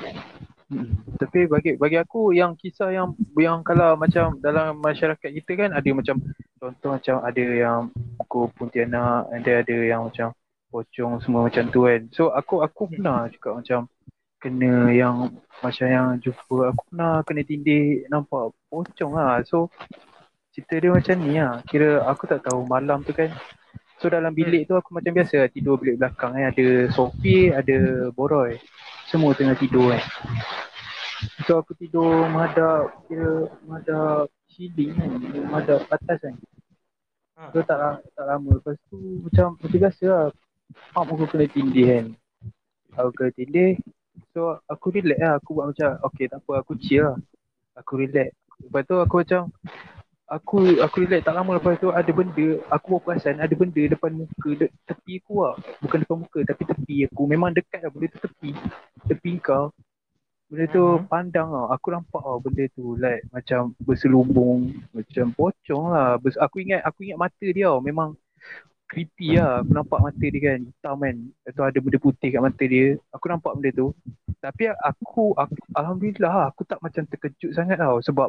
Mm. 0.73 0.97
tapi 1.21 1.45
bagi 1.45 1.77
bagi 1.77 2.01
aku 2.01 2.33
yang 2.33 2.57
kisah 2.57 2.89
yang 2.89 3.13
yang 3.37 3.61
kalau 3.61 4.01
macam 4.01 4.41
dalam 4.41 4.81
masyarakat 4.81 5.29
kita 5.45 5.53
kan 5.61 5.71
ada 5.77 5.89
macam 5.93 6.17
contoh 6.57 6.97
macam 6.97 7.21
ada 7.21 7.45
yang 7.45 7.93
buku 7.93 8.49
Pontianak 8.57 9.29
ada 9.29 9.61
ada 9.61 9.77
yang 9.85 10.09
macam 10.09 10.33
pocong 10.73 11.21
semua 11.21 11.47
macam 11.47 11.69
tu 11.69 11.85
kan. 11.85 12.09
So 12.17 12.33
aku 12.33 12.65
aku 12.65 12.91
pernah 12.91 13.29
juga 13.29 13.61
macam 13.61 13.87
kena 14.41 14.89
yang 14.91 15.37
macam 15.63 15.87
yang 15.87 16.07
jumpa 16.19 16.75
aku 16.75 16.83
pernah 16.91 17.21
kena 17.23 17.43
tindih 17.45 18.09
nampak 18.09 18.51
pocong 18.73 19.13
lah. 19.15 19.45
So 19.45 19.69
cerita 20.51 20.81
dia 20.81 20.91
macam 20.91 21.17
ni 21.21 21.39
lah. 21.39 21.61
Kira 21.69 22.09
aku 22.09 22.25
tak 22.25 22.41
tahu 22.41 22.65
malam 22.65 23.05
tu 23.05 23.13
kan 23.13 23.31
So 24.05 24.13
dalam 24.13 24.37
bilik 24.37 24.69
tu 24.69 24.77
aku 24.77 24.93
macam 24.93 25.17
biasa 25.17 25.49
tidur 25.49 25.81
bilik 25.81 25.97
belakang 25.97 26.37
kan. 26.37 26.53
Ada 26.53 26.93
Sophie, 26.93 27.49
ada 27.57 28.13
Boroy. 28.13 28.61
Semua 29.09 29.33
tengah 29.33 29.57
tidur 29.57 29.97
kan. 29.97 30.05
So 31.49 31.57
aku 31.57 31.73
tidur 31.73 32.29
menghadap, 32.29 32.93
kira 33.09 33.49
menghadap 33.65 34.29
ceiling 34.53 34.93
kan. 34.93 35.09
Menghadap 35.49 35.89
atas 35.89 36.21
kan. 36.21 36.37
So 37.57 37.65
tak, 37.65 38.05
tak 38.13 38.25
lama. 38.29 38.61
Lepas 38.61 38.77
tu 38.93 39.25
macam 39.25 39.57
macam 39.57 39.79
biasa 39.81 40.05
lah. 40.05 40.29
Mak 40.93 41.03
aku 41.09 41.25
kena 41.25 41.47
tindih 41.49 41.87
kan. 41.89 42.05
Aku 43.01 43.09
kena 43.17 43.33
tindih. 43.33 43.81
So 44.37 44.61
aku 44.69 45.01
relax 45.01 45.17
lah. 45.17 45.33
Aku 45.41 45.57
buat 45.57 45.73
macam 45.73 45.97
okay 46.05 46.29
tak 46.29 46.45
apa 46.45 46.53
aku 46.61 46.77
chill 46.77 47.09
lah. 47.09 47.17
Aku 47.81 47.97
relax. 47.97 48.37
Lepas 48.69 48.85
tu 48.85 49.01
aku 49.01 49.25
macam 49.25 49.49
aku 50.35 50.83
aku 50.83 51.07
relax 51.07 51.23
tak 51.23 51.35
lama 51.39 51.57
lepas 51.57 51.79
tu 51.79 51.95
ada 51.95 52.11
benda 52.11 52.49
aku 52.75 52.99
baru 52.99 53.03
perasan 53.07 53.39
ada 53.39 53.55
benda 53.55 53.83
depan 53.87 54.11
muka 54.11 54.51
de, 54.59 54.67
tepi 54.85 55.23
aku 55.23 55.35
lah 55.47 55.55
bukan 55.79 55.99
depan 56.03 56.17
muka 56.27 56.39
tapi 56.43 56.63
tepi 56.67 56.97
aku 57.07 57.23
memang 57.31 57.55
dekat 57.55 57.81
lah 57.87 57.91
benda 57.95 58.07
tu 58.11 58.19
tepi 58.27 58.51
tepi 59.07 59.33
kau 59.39 59.71
Benda 60.45 60.71
tu 60.71 60.85
Mhm. 60.85 61.09
pandang 61.09 61.49
tau. 61.51 61.67
Aku 61.73 61.89
nampak 61.89 62.21
tau 62.21 62.39
benda 62.39 62.65
tu 62.77 62.95
like 63.01 63.25
macam 63.33 63.73
berselubung, 63.81 64.77
macam 64.93 65.33
pocong 65.33 65.85
lah. 65.91 66.21
Bers- 66.21 66.39
aku 66.39 66.61
ingat 66.61 66.85
aku 66.85 67.09
ingat 67.09 67.19
mata 67.19 67.47
dia 67.49 67.73
tau. 67.73 67.81
Memang 67.81 68.13
creepy 68.87 69.41
lah. 69.41 69.65
Aku 69.65 69.73
nampak 69.73 69.99
mata 70.05 70.21
dia 70.21 70.41
kan 70.45 70.59
hitam 70.63 70.97
kan. 71.01 71.17
Tu 71.49 71.63
ada 71.65 71.79
benda 71.81 71.99
putih 71.99 72.29
kat 72.29 72.43
mata 72.45 72.65
dia. 72.69 72.87
Aku 73.11 73.25
nampak 73.33 73.53
benda 73.57 73.71
tu. 73.73 73.89
Tapi 74.39 74.69
aku, 74.69 75.33
aku 75.33 75.55
Alhamdulillah 75.73 76.33
lah, 76.45 76.47
aku 76.53 76.63
tak 76.69 76.79
macam 76.85 77.03
terkejut 77.09 77.51
sangat 77.57 77.81
tau. 77.81 77.97
Sebab 78.05 78.29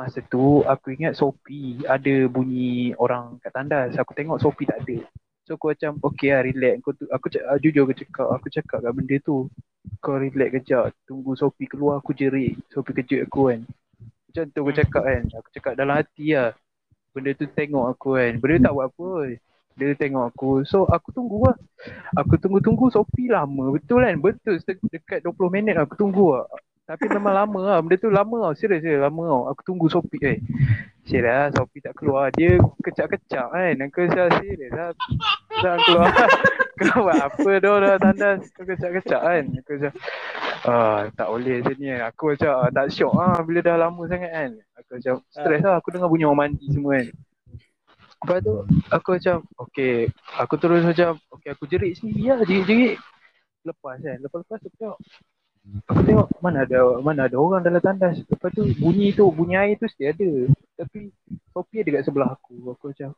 masa 0.00 0.24
tu 0.32 0.64
aku 0.64 0.96
ingat 0.96 1.12
Sophie 1.12 1.84
ada 1.84 2.24
bunyi 2.32 2.96
orang 2.96 3.36
kat 3.44 3.52
tandas. 3.52 3.92
Aku 4.00 4.16
tengok 4.16 4.40
Sophie 4.40 4.64
tak 4.64 4.80
ada. 4.80 5.04
So 5.44 5.60
aku 5.60 5.76
macam 5.76 6.00
okay 6.00 6.32
lah 6.32 6.42
relax. 6.48 6.74
Aku, 6.80 6.90
tu, 6.96 7.04
aku 7.12 7.26
cak, 7.28 7.42
jujur 7.60 7.84
aku 7.84 7.94
cakap, 8.00 8.26
aku 8.32 8.46
cakap 8.48 8.78
kat 8.80 8.92
benda 8.96 9.16
tu 9.20 9.36
kau 10.00 10.16
relax 10.16 10.48
kejap 10.56 10.96
tunggu 11.04 11.36
Sophie 11.36 11.68
keluar 11.68 12.00
aku 12.00 12.16
jerit. 12.16 12.56
Sophie 12.72 12.96
kejut 12.96 13.28
aku 13.28 13.52
kan. 13.52 13.60
Macam 14.00 14.42
tu 14.48 14.58
aku 14.64 14.72
Hmm. 14.72 14.80
cakap 14.80 15.02
kan. 15.04 15.22
Aku 15.36 15.48
cakap 15.52 15.72
dalam 15.76 15.94
hati 16.00 16.26
lah 16.32 16.50
benda 17.12 17.30
tu 17.36 17.44
tengok 17.52 17.84
aku 17.92 18.08
kan. 18.16 18.32
Benda 18.40 18.54
tu 18.56 18.64
tak 18.64 18.74
buat 18.74 18.86
apa. 18.88 19.10
Dia 19.76 19.96
tengok 20.00 20.24
aku. 20.32 20.50
So 20.64 20.88
aku 20.88 21.12
tunggu 21.12 21.44
lah. 21.44 21.56
Aku 22.16 22.40
tunggu-tunggu 22.40 22.88
Sophie 22.88 23.28
lama. 23.28 23.68
Betul 23.76 24.08
kan? 24.08 24.16
Betul 24.16 24.64
dekat 24.64 25.20
20 25.20 25.52
minit 25.52 25.76
aku 25.76 25.92
tunggu 26.00 26.40
lah 26.40 26.48
tapi 26.90 27.06
memang 27.06 27.30
lama 27.30 27.60
lah. 27.62 27.78
Benda 27.86 28.02
tu 28.02 28.10
lama 28.10 28.50
tau. 28.50 28.54
Serius 28.58 28.82
serius. 28.82 28.98
Lama 28.98 29.22
tau. 29.22 29.42
Aku 29.54 29.60
tunggu 29.62 29.86
Sophie 29.86 30.18
eh 30.26 30.38
Serius 31.06 31.30
lah. 31.30 31.46
Sophie 31.54 31.78
tak 31.78 31.94
keluar. 31.94 32.34
Dia 32.34 32.58
kecak-kecak 32.82 33.46
kan. 33.46 33.74
Aku 33.78 34.10
rasa 34.10 34.26
serius 34.42 34.74
lah. 34.74 34.90
Tak 35.62 35.86
keluar. 35.86 36.10
Kau 36.80 37.06
buat 37.06 37.20
apa? 37.22 37.50
Dah 37.62 37.76
dah 37.78 37.94
tandas. 38.02 38.42
Kau 38.58 38.66
kecak-kecak 38.66 39.22
kan. 39.22 39.42
Aku 39.54 39.70
macam 39.78 39.92
ah, 40.66 41.06
Tak 41.14 41.28
boleh 41.30 41.56
macam 41.62 41.74
ni. 41.78 41.88
Aku 41.94 42.22
macam 42.34 42.52
ah, 42.58 42.70
tak 42.74 42.86
syok 42.90 43.14
ah 43.14 43.38
Bila 43.46 43.58
dah 43.62 43.76
lama 43.78 44.02
sangat 44.10 44.30
kan. 44.34 44.50
Aku 44.82 44.90
macam 44.98 45.14
stres 45.30 45.62
lah. 45.62 45.74
Aku 45.78 45.88
dengar 45.94 46.10
bunyi 46.10 46.26
orang 46.26 46.50
mandi 46.50 46.66
semua 46.74 46.98
kan. 46.98 47.06
Lepas 48.18 48.38
tu 48.42 48.54
Aku 48.90 49.08
macam 49.14 49.36
Okay. 49.70 50.10
Aku 50.42 50.54
terus 50.58 50.82
macam 50.82 51.22
Okay 51.38 51.54
aku 51.54 51.70
jerit 51.70 52.02
sendiri 52.02 52.34
lah. 52.34 52.42
Jerit-jerit. 52.42 52.98
Lepas 53.62 54.02
kan. 54.02 54.18
Lepas-lepas 54.18 54.58
aku 54.58 54.74
tengok 54.74 54.98
Aku 55.92 56.00
tengok 56.02 56.26
mana 56.40 56.64
ada 56.64 56.98
mana 57.04 57.28
ada 57.28 57.36
orang 57.36 57.60
dalam 57.60 57.82
tandas. 57.84 58.16
Lepas 58.24 58.50
tu 58.56 58.64
bunyi 58.80 59.12
tu 59.12 59.28
bunyi 59.28 59.60
air 59.60 59.76
tu 59.76 59.86
mesti 59.86 60.08
ada. 60.08 60.30
Tapi 60.80 61.12
Sophie 61.52 61.84
ada 61.84 62.00
kat 62.00 62.02
sebelah 62.08 62.30
aku. 62.32 62.54
Aku 62.72 62.84
macam 62.90 63.12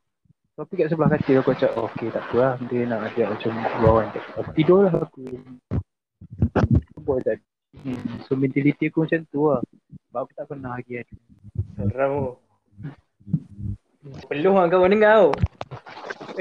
Sophie 0.59 0.79
kat 0.83 0.89
sebelah 0.91 1.09
katil 1.15 1.39
aku 1.39 1.55
macam 1.55 1.71
okey 1.89 2.09
tak 2.11 2.25
apa 2.29 2.37
lah. 2.37 2.55
Dia 2.67 2.81
nak 2.91 3.01
ajak 3.13 3.27
macam 3.31 3.53
keluar 3.57 3.95
kan. 4.03 4.09
Aku 4.43 4.51
tidur 4.59 4.81
lah 4.85 4.95
aku. 5.07 5.25
Buat 7.03 7.21
tadi. 7.25 7.47
Hmm. 7.87 8.21
So 8.27 8.35
mentality 8.35 8.91
aku 8.91 9.07
macam 9.07 9.21
tu 9.31 9.43
lah. 9.49 9.61
Sebab 10.11 10.21
aku 10.27 10.33
tak 10.35 10.47
pernah 10.51 10.71
lagi 10.77 10.93
ada. 10.99 11.15
Seram 11.79 12.11
tu. 12.11 12.33
Peluh 14.27 14.55
lah 14.59 14.67
kau 14.67 14.91
dengar 14.91 15.15
tau. 15.15 15.31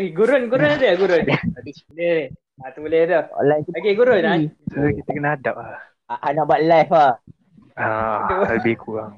Eh, 0.01 0.09
gurun, 0.09 0.49
gurun 0.49 0.71
ada 0.71 0.97
gurun? 0.97 1.23
Ada. 1.59 1.71
Dia. 1.93 2.31
Ha, 2.63 2.71
tu 2.73 2.79
boleh 2.83 3.05
dah. 3.05 3.27
Okey, 3.69 3.93
gurun. 3.93 4.23
Ha? 4.23 4.33
So 4.71 4.87
kita 4.87 5.09
kena 5.13 5.35
hadap 5.37 5.55
lah. 5.59 5.90
Ah, 6.19 6.31
nak 6.35 6.43
buat 6.49 6.59
live 6.59 6.91
lah. 6.91 7.13
Ah, 7.79 8.27
lebih 8.51 8.75
kurang. 8.75 9.15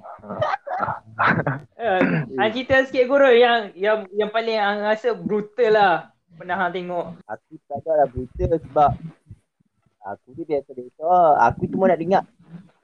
Uh, 1.84 1.99
hang 2.38 2.51
cerita 2.53 2.86
sikit 2.86 3.10
gurun 3.10 3.36
yang 3.36 3.60
yang 3.73 3.97
yang 4.13 4.29
paling 4.29 4.56
hang 4.56 4.86
rasa 4.86 5.17
brutal 5.17 5.73
lah. 5.73 5.95
Pernah 6.38 6.58
hang 6.62 6.73
tengok. 6.73 7.06
Aku 7.25 7.58
tak 7.65 7.82
ada 7.82 7.91
lah 8.03 8.08
berita 8.10 8.45
sebab 8.62 8.91
aku 10.06 10.27
tu 10.38 10.43
biasa-biasa. 10.45 11.10
Aku 11.49 11.62
cuma 11.69 11.89
nak 11.89 11.99
dengar 11.99 12.23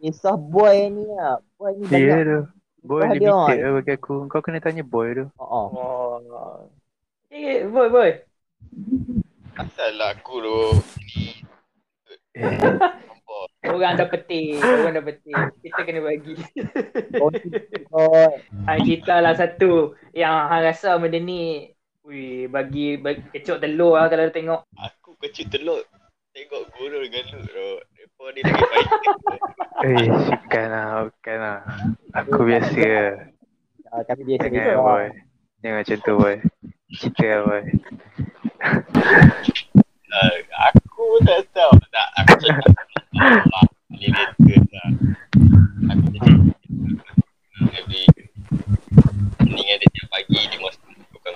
kisah 0.02 0.36
boy 0.36 0.90
ni 0.90 1.06
lah. 1.14 1.38
Boy 1.60 1.72
ni 1.78 1.86
Dia 1.86 1.98
banyak. 1.98 2.20
tu. 2.26 2.40
Boy 2.80 3.02
Kisah 3.04 3.16
dia, 3.20 3.30
limited 3.30 3.58
oh. 3.60 3.64
lah 3.64 3.72
bagi 3.78 3.92
aku. 3.94 4.16
Kau 4.32 4.42
kena 4.42 4.60
tanya 4.64 4.84
boy 4.84 5.08
tu. 5.14 5.26
Oh, 5.38 5.68
oh. 5.70 6.08
Oh. 6.32 6.58
Eh, 7.30 7.68
boy, 7.68 7.88
boy. 7.92 8.12
Asal 9.60 9.92
lah 10.00 10.16
aku 10.16 10.40
tu 10.42 10.58
ni 11.04 11.44
Eh, 12.40 12.48
Orang 13.62 13.96
dah 13.96 14.08
petik. 14.08 14.56
Orang 14.58 14.94
dah 14.94 15.04
petik. 15.04 15.36
Kita 15.60 15.80
kena 15.84 16.00
bagi. 16.02 16.34
Oh, 17.20 17.30
oh. 17.92 18.30
Hang 18.64 18.80
cerita 18.82 19.20
lah 19.20 19.34
satu 19.34 19.92
yang 20.12 20.32
hang 20.48 20.64
rasa 20.64 20.96
benda 20.96 21.18
ni 21.18 21.68
Wih, 22.02 22.50
bagi, 22.50 22.98
bagi 22.98 23.22
kecut 23.30 23.62
telur 23.62 23.94
lah 23.94 24.10
kalau 24.10 24.32
tengok. 24.32 24.66
aku 24.74 25.14
kecil 25.22 25.46
telur 25.46 25.78
tengok 26.32 26.66
guru 26.74 27.06
dengan 27.06 27.22
lu 27.30 27.40
tu. 27.44 27.70
Depa 27.94 28.26
ni 28.32 28.40
lagi 28.42 28.64
baik. 28.66 28.88
eh, 29.86 30.06
bukan 30.10 30.66
lah, 30.66 30.88
bukan 31.06 31.38
lah. 31.38 31.60
Aku 32.18 32.40
biasa. 32.42 32.90
Ah, 33.92 34.02
kami 34.08 34.22
biasa 34.26 34.46
Jangan 34.48 34.58
biasa. 34.58 34.82
boy. 34.82 35.06
Jangan 35.60 35.76
macam 35.78 35.98
tu 36.00 36.14
boy. 36.18 36.36
Cerita 36.90 37.26
lah 37.28 37.40
boy. 37.46 37.62
Uh, 40.10 40.34
aku 40.66 41.04
tak 41.22 41.46
tahu 41.54 41.74
tak 41.94 42.08
aku 42.18 42.34
cakap 42.42 42.74
Allah 43.20 43.64
related 43.92 44.64
lah. 44.72 44.90
Aku 45.92 46.08
every 47.76 48.04
ni 49.44 49.64
ada 49.68 49.86
dia 49.92 50.04
pagi 50.08 50.40
di 50.48 50.58
masa 50.64 50.80
bukan 51.12 51.34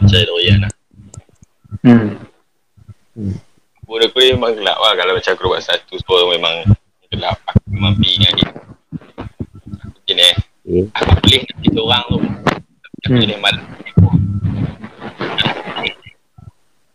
lah. 0.63 0.72
Hmm. 1.84 2.15
Aku 3.84 4.00
ni 4.00 4.32
memang 4.32 4.56
gelap 4.56 4.80
lah 4.80 4.96
kalau 4.96 5.12
macam 5.19 5.32
aku 5.36 5.52
buat 5.52 5.60
satu 5.60 6.00
so 6.00 6.32
memang 6.32 6.63
gelap 7.12 7.36
aku 7.52 7.67
memang 7.67 8.00
pergi 8.00 8.15
dengan 8.15 8.34
dia. 8.39 8.50
Aku 9.84 10.00
eh. 10.24 10.36
Eh. 10.63 10.86
Aku 10.96 11.12
boleh 11.19 11.39
nak 11.43 11.58
orang 11.84 12.04
tu. 12.08 12.17
Aku 13.04 13.12
Hmm. 13.12 13.19
boleh 13.19 13.39
malam. 13.43 13.65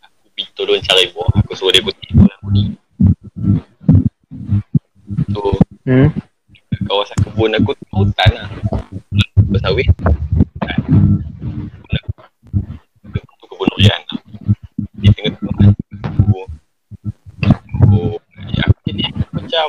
Aku 0.01 0.25
pergi 0.33 0.43
cari 0.81 1.05
buah. 1.13 1.45
Aku 1.45 1.53
suruh 1.53 1.69
dia 1.69 1.85
kutip 1.85 2.09
bola 2.17 2.33
aku 2.41 2.49
ni. 2.49 2.73
Tu 5.39 5.51
Hmm. 5.87 6.11
kawasan 6.85 7.17
kebun 7.23 7.55
aku 7.55 7.71
tu 7.73 7.85
hutan 7.95 8.29
lah. 8.35 8.47
Bersawit. 9.47 9.87
Kan. 10.59 10.79
Kebun 13.09 13.35
tu 13.39 13.45
kebun 13.47 13.67
durian 13.71 13.99
lah. 14.03 14.19
Di 14.99 15.07
tengah-tengah 15.09 15.71
aku. 16.03 16.39
Aku, 17.79 17.99
ya, 18.51 18.63
aku 18.67 18.79
jadi 18.85 19.03
macam 19.31 19.67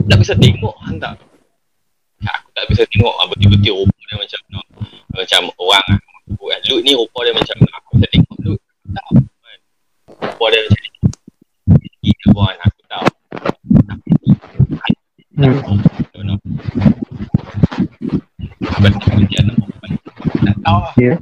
tak 0.00 0.18
bisa 0.18 0.34
tengok 0.34 0.74
hantar. 0.80 1.14
Aku 2.20 2.48
tak 2.52 2.64
bisa 2.68 2.82
tengok 2.88 3.14
ah, 3.14 3.26
betul-betul 3.26 3.84
rupa 3.84 4.00
dia 4.00 4.16
macam 4.16 4.40
mana. 4.46 4.60
Macam 5.12 5.40
orang 5.58 5.86
lah. 5.86 6.00
Aku 6.30 6.44
kan, 6.46 6.60
Lut 6.66 6.80
ni 6.82 6.92
rupa 6.94 7.18
dia 7.20 7.34
macam 7.34 7.56
mana. 7.58 7.72
Aku 7.78 7.90
bisa 7.98 8.08
tengok 8.08 8.36
Lut. 8.40 8.60
Tahu 8.88 9.14
kan. 9.18 9.58
Rupa 10.24 10.44
dia 10.48 10.60
macam 10.62 10.80
ni. 10.80 10.90
Tinggi 11.70 12.12
ke 12.16 12.26
bawah 12.32 12.54
aku 12.58 12.82
tahu. 12.88 13.08
Tapi 13.86 14.08
ni, 14.18 14.30
Hmm. 15.40 15.56
don't 16.10 16.26
know. 16.26 16.38
Abang 18.70 18.94
tak 18.98 19.08
kerja 19.14 19.38
nak 19.40 19.54
perempuan. 19.56 19.90
Tak 20.42 20.56
tahu 20.60 20.78
lah. 20.82 20.92
Ya. 20.98 21.14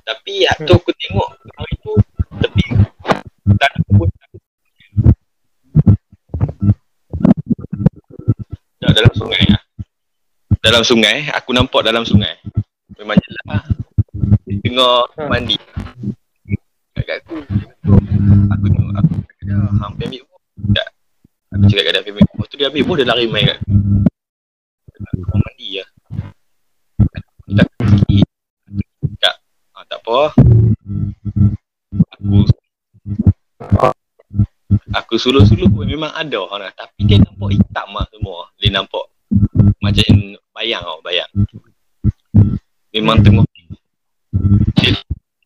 Tapi 0.00 0.32
waktu 0.44 0.70
aku 0.70 0.90
tengok 0.94 1.28
hari 1.50 1.74
tu 1.80 1.92
tepi 2.38 2.64
tanah 3.50 3.80
kebun 3.84 4.08
Tak, 8.80 8.90
dalam 8.96 9.12
sungai 9.12 9.44
lah. 9.46 9.62
Dalam 10.70 10.86
sungai, 10.86 11.26
aku 11.34 11.50
nampak 11.50 11.82
dalam 11.82 12.06
sungai. 12.06 12.38
Memang 12.94 13.18
jelas 13.18 13.44
lah. 13.50 13.62
Dia 14.46 14.54
tengah 14.62 15.02
Ha. 15.18 15.26
mandi. 15.26 15.58
Kat 16.94 17.02
kat 17.10 17.16
aku. 17.26 17.42
Aku 18.54 18.64
tengok, 18.70 18.94
aku 19.02 19.14
dia, 19.42 19.58
hampir 19.82 20.06
ambil 20.06 20.22
buah. 20.30 20.42
Tak. 20.70 20.88
Aku 21.58 21.62
cakap 21.66 21.82
kat 21.82 21.90
dia, 21.90 21.98
hampir 21.98 22.12
ambil 22.14 22.22
buah. 22.22 22.38
Lepas 22.38 22.46
tu 22.46 22.54
dia 22.54 22.66
ambil 22.70 22.82
buah, 22.86 22.96
dia 23.02 23.06
lari 23.10 23.26
main 23.26 23.44
kat 23.50 23.58
aku. 23.58 23.66
Aku 25.10 25.36
mandi 25.42 25.68
lah. 25.74 25.88
Aku 27.18 27.50
tak. 27.50 27.66
Tak, 29.18 29.34
ah, 29.74 29.84
tak 29.90 29.98
apa. 30.06 30.18
Aku 32.14 32.46
Aku 35.02 35.14
suluh-suluh 35.18 35.66
pun 35.66 35.82
memang 35.82 36.14
ada 36.14 36.38
orang 36.38 36.70
lah. 36.70 36.72
Tapi 36.78 37.10
dia 37.10 37.18
nampak 37.18 37.58
hitam 37.58 37.90
lah 37.90 38.06
semua. 38.14 38.54
Dia 38.62 38.70
nampak 38.70 39.02
macam. 39.82 40.14
Memang 43.00 43.24
tengok 43.24 43.48
dia 44.76 44.92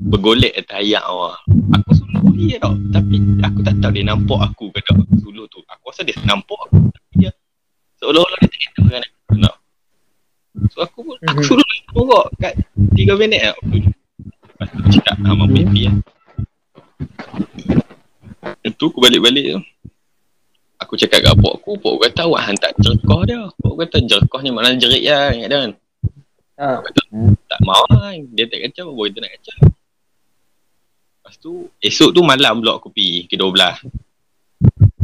bergolek 0.03 0.59
atas 0.59 0.83
ayak 0.83 1.07
lah. 1.07 1.39
Aku 1.79 1.91
suluh 1.95 2.35
dia 2.35 2.59
tau. 2.59 2.75
Tapi 2.91 3.23
aku 3.47 3.59
tak 3.63 3.79
tahu 3.79 3.95
dia 3.95 4.03
nampak 4.03 4.41
aku 4.43 4.75
ke 4.75 4.83
tak 4.83 4.99
suluh 5.23 5.47
tu. 5.47 5.63
Aku 5.71 5.95
rasa 5.95 6.03
dia 6.03 6.19
nampak 6.27 6.59
aku. 6.67 6.91
Tapi 6.91 7.13
dia 7.23 7.31
seolah-olah 8.03 8.39
dia 8.43 8.49
tak 8.51 8.59
kena 8.75 8.83
dengan 8.83 9.03
aku. 9.07 9.35
Tau. 9.39 9.57
So 10.75 10.79
aku 10.83 10.99
pun, 11.07 11.17
aku 11.31 11.41
Mhm. 11.41 11.47
suluh 11.47 11.67
tengok 11.95 12.25
kat 12.43 12.55
3 12.99 13.15
minit 13.15 13.41
lah. 13.47 13.55
Aku 13.55 13.75
Lepas 13.75 14.67
tu 14.71 14.79
aku 14.83 14.89
cakap, 14.91 15.15
ah, 15.23 15.35
mampu 15.35 15.57
happy 15.63 15.83
lah. 15.87 15.95
tu 18.75 18.85
aku 18.91 18.99
balik-balik 18.99 19.45
tu. 19.47 19.61
Aku 20.83 20.95
cakap 20.99 21.23
kat 21.23 21.35
pok 21.39 21.55
aku, 21.63 21.71
pok 21.79 21.91
aku 21.95 22.01
kata 22.11 22.27
awak 22.27 22.43
hantar 22.51 22.71
jerkah 22.83 23.23
dia. 23.27 23.41
Pok 23.63 23.67
aku 23.71 23.79
kata 23.87 23.97
jerkah 24.03 24.41
ni 24.43 24.51
maknanya 24.51 24.79
jerit 24.83 25.03
lah, 25.07 25.31
ingat 25.31 25.49
dia 25.51 25.59
kan. 25.63 25.73
Ha. 26.55 26.81
Tak 27.51 27.61
mau 27.67 27.83
lah, 27.91 28.15
dia 28.35 28.47
tak 28.47 28.63
kacau, 28.71 28.95
boy 28.95 29.11
kita 29.11 29.27
nak 29.27 29.33
kacau. 29.39 29.59
Lepas 31.19 31.35
tu, 31.41 31.53
esok 31.81 32.11
tu 32.15 32.21
malam 32.23 32.63
pula 32.63 32.79
aku 32.79 32.93
pergi 32.93 33.27
ke 33.27 33.35
12. 33.35 33.83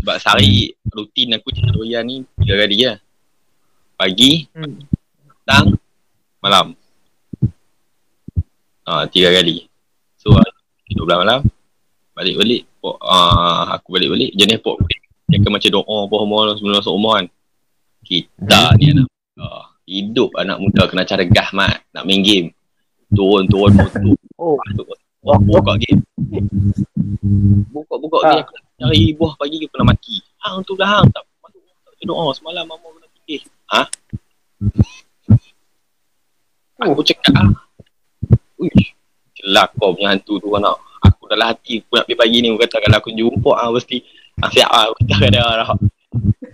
Sebab 0.01 0.17
sehari 0.21 0.73
rutin 0.93 1.37
aku 1.37 1.53
cakap 1.53 1.75
doyan 1.75 2.05
ni 2.07 2.23
tiga 2.41 2.55
kali 2.61 2.77
lah. 2.87 2.99
Pagi, 3.99 4.49
Hmm. 4.57 4.81
petang, 5.45 5.67
malam. 6.41 6.67
Ah, 8.87 9.05
tiga 9.11 9.29
kali. 9.35 9.69
So, 10.17 10.33
ah, 10.35 10.51
12 10.89 11.21
malam, 11.21 11.41
balik-balik, 12.17 12.65
ah, 13.05 13.77
aku 13.77 13.97
balik-balik, 13.97 14.33
jenis 14.35 14.59
pok 14.63 14.81
dia 15.31 15.39
akan 15.39 15.53
macam 15.55 15.71
doa 15.71 15.97
apa 16.11 16.17
semua 16.19 16.41
sebelum 16.59 16.75
masuk 16.83 16.95
rumah 16.99 17.15
kan. 17.23 17.27
Kita 18.03 18.61
ni 18.83 18.85
anak 18.91 19.07
muda. 19.07 19.70
Hidup 19.91 20.31
anak 20.39 20.63
muda 20.63 20.87
kena 20.87 21.03
cara 21.03 21.27
gah 21.27 21.51
mat. 21.51 21.83
Nak 21.91 22.07
main 22.07 22.23
game. 22.23 22.55
Turun-turun 23.11 23.75
motor. 23.75 24.15
Oh. 24.39 24.55
Masuk 24.55 24.87
Buka, 25.21 25.37
buka 25.43 25.73
game. 25.83 26.01
Buka-buka 27.75 28.19
Ah. 28.23 28.39
game. 28.39 28.47
Aku 28.47 28.55
nak 28.55 28.65
cari 28.79 29.03
buah 29.19 29.35
pagi 29.35 29.57
ke 29.59 29.67
kena 29.67 29.85
mati. 29.85 30.17
Hang 30.47 30.63
tu 30.63 30.79
lah 30.79 31.03
hang. 31.03 31.11
Tak 31.11 31.27
masuk 31.43 31.61
tak 31.67 32.07
doa. 32.07 32.31
Semalam 32.39 32.65
mama 32.71 32.87
kena 32.87 33.09
fikir. 33.19 33.41
Ha? 33.75 33.83
Aku 36.87 37.03
cakap 37.03 37.35
ah. 37.37 37.51
Uish. 38.63 38.95
Celak 39.43 39.75
kau 39.75 39.91
punya 39.93 40.15
hantu 40.15 40.39
tu 40.39 40.49
anak. 40.55 40.79
Aku 41.03 41.27
dalam 41.27 41.51
hati 41.51 41.83
aku 41.83 41.99
nak 41.99 42.05
pergi 42.07 42.17
pagi 42.17 42.37
ni. 42.41 42.47
Aku 42.55 42.59
kata 42.63 42.77
kalau 42.79 42.97
aku 43.03 43.11
jumpa 43.11 43.51
ah 43.59 43.69
mesti 43.75 43.99
ah, 44.39 44.49
siap 44.55 44.71
ah. 44.71 44.87
Aku 44.95 45.03
cakap 45.11 45.35
dia 45.35 45.43
dah. 45.43 45.69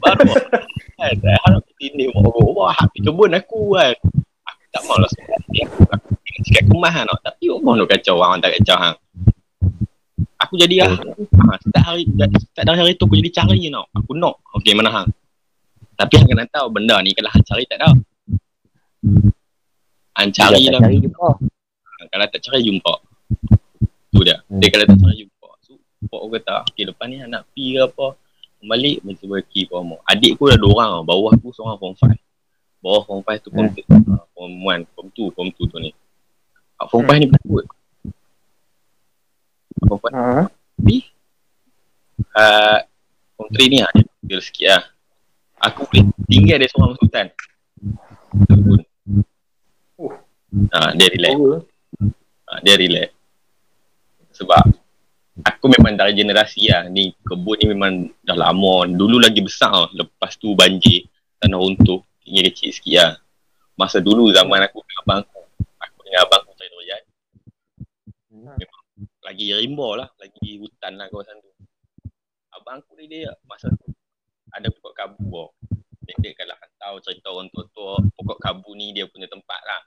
Baru 0.01 0.25
kan. 1.07 1.15
Saya 1.23 1.39
harap 1.47 1.63
sini 1.79 2.11
mau 2.11 2.31
wah 2.53 2.75
habis 2.75 3.01
kebun 3.01 3.33
aku 3.39 3.79
kan. 3.79 3.95
Aku 4.47 4.63
tak 4.75 4.83
mau 4.91 4.97
lah 4.99 5.11
sebab. 5.15 5.41
Aku 5.95 6.41
cakap 6.51 6.65
kemas 6.67 6.93
kan. 6.93 7.07
Tapi 7.23 7.43
rumah 7.51 7.73
nak 7.79 7.87
kacau 7.91 8.15
orang 8.19 8.43
tak 8.43 8.59
kacau 8.59 8.77
hang. 8.77 8.97
Aku 10.43 10.55
jadi 10.59 10.85
ah. 10.85 10.93
Ha, 10.99 11.55
start 11.63 11.85
hari 11.85 12.03
start 12.53 12.65
dari 12.67 12.79
hari 12.79 12.93
tu 12.99 13.07
aku 13.09 13.17
jadi 13.19 13.31
cari 13.43 13.57
you 13.63 13.71
know. 13.71 13.87
Aku 13.95 14.13
nak. 14.19 14.43
Okey 14.59 14.75
mana 14.75 14.91
hang? 14.91 15.09
Tapi 15.97 16.13
hang 16.21 16.29
kena 16.29 16.45
tahu 16.51 16.69
benda 16.69 17.01
ni 17.01 17.15
kalau 17.15 17.31
hang 17.33 17.45
cari 17.47 17.65
tak 17.65 17.79
tahu. 17.81 17.95
Hang 20.17 20.31
cari 20.33 20.69
lah. 20.69 20.81
cari 20.83 20.97
jumpa. 21.01 21.29
Kalau 22.13 22.27
tak 22.29 22.41
cari 22.45 22.61
jumpa. 22.65 22.95
Tu 24.13 24.21
dia. 24.25 24.37
Hmm. 24.49 24.61
Dia 24.61 24.69
kalau 24.73 24.85
tak 24.89 24.99
cari 25.01 25.15
jumpa. 25.25 25.49
So, 25.65 25.73
Pok 26.07 26.21
aku 26.23 26.29
kata, 26.39 26.57
okay 26.69 26.85
lepas 26.87 27.07
ni 27.09 27.17
nak 27.25 27.49
pergi 27.51 27.67
ke 27.75 27.81
apa. 27.83 28.07
Balik 28.65 29.05
mesti 29.05 29.25
berki 29.29 29.69
mau. 29.71 30.01
Adik 30.09 30.41
aku 30.41 30.49
dah 30.49 30.59
dua 30.59 30.73
orang 30.81 30.91
tau. 30.97 31.05
Bawah 31.05 31.33
aku 31.37 31.49
seorang 31.53 31.77
form 31.77 31.95
5. 31.95 32.17
Bawah 32.81 33.03
form 33.05 33.21
5 33.23 33.45
tu 33.45 33.49
form 33.53 33.69
2. 33.73 33.85
Uh, 33.89 34.25
form 34.33 34.53
1, 34.65 34.95
form 34.97 35.09
2, 35.13 35.35
form 35.37 35.49
2 35.53 35.73
tu 35.73 35.77
ni. 35.83 35.91
Ah, 36.77 36.87
Form 36.89 37.05
5 37.09 37.21
ni 37.21 37.27
penakut. 37.29 37.65
Form 39.87 40.01
5 40.01 40.13
Ha. 40.13 40.45
uh, 42.37 42.79
form 43.37 43.49
3 43.53 43.73
ni 43.73 43.79
lah. 43.81 43.93
Dia 43.93 44.05
feel 44.29 44.43
sikit 44.43 44.69
lah. 44.73 44.85
Aku 45.73 45.89
boleh 45.89 46.05
tinggal 46.29 46.61
dia 46.61 46.69
seorang 46.69 46.93
masuk 46.93 47.05
hutan. 47.09 47.27
Oh. 49.97 50.13
Ah, 50.73 50.93
dia 50.93 51.09
relax. 51.09 51.37
Oh. 51.41 51.61
Ha, 52.47 52.61
dia 52.61 52.75
relax. 52.77 53.09
Sebab 54.37 54.63
aku 55.45 55.69
memang 55.69 55.99
dari 55.99 56.17
generasi 56.17 56.71
lah. 56.73 56.89
Ni 56.89 57.13
kebun 57.27 57.61
ni 57.61 57.67
memang 57.75 57.93
dah 58.25 58.37
lama. 58.39 58.89
Dulu 58.89 59.21
lagi 59.21 59.45
besar 59.45 59.73
lah. 59.73 59.91
Lepas 59.93 60.41
tu 60.41 60.57
banjir. 60.57 61.05
Tanah 61.43 61.59
runtuh. 61.59 62.01
Tinggal 62.25 62.49
kecil 62.53 62.71
sikit 62.73 62.95
lah. 62.97 63.13
Masa 63.77 64.01
dulu 64.01 64.33
zaman 64.33 64.65
aku 64.65 64.81
dengan 64.81 64.99
abang 65.05 65.19
aku. 65.27 65.41
Aku 65.83 65.99
dengan 66.07 66.21
abang 66.25 66.41
aku 66.47 66.53
cari 66.57 66.71
durian. 66.73 67.03
Memang 68.33 68.83
lagi 69.21 69.45
rimba 69.53 69.89
lah. 70.01 70.09
Lagi 70.17 70.49
hutan 70.63 70.93
lah 70.97 71.07
kawasan 71.13 71.37
tu. 71.45 71.51
Abang 72.57 72.81
aku 72.81 72.97
ni 72.97 73.05
dia 73.11 73.35
masa 73.45 73.69
tu 73.69 73.93
ada 74.57 74.73
pokok 74.73 74.95
kabu 74.97 75.29
tau. 75.29 75.49
Dia 76.07 76.33
kalau 76.33 76.57
tahu 76.81 76.97
cerita 77.05 77.29
orang 77.29 77.53
tua-tua. 77.53 78.01
Pokok 78.17 78.39
kabu 78.41 78.73
ni 78.73 78.97
dia 78.97 79.05
punya 79.05 79.29
tempat 79.29 79.61
lah. 79.61 79.83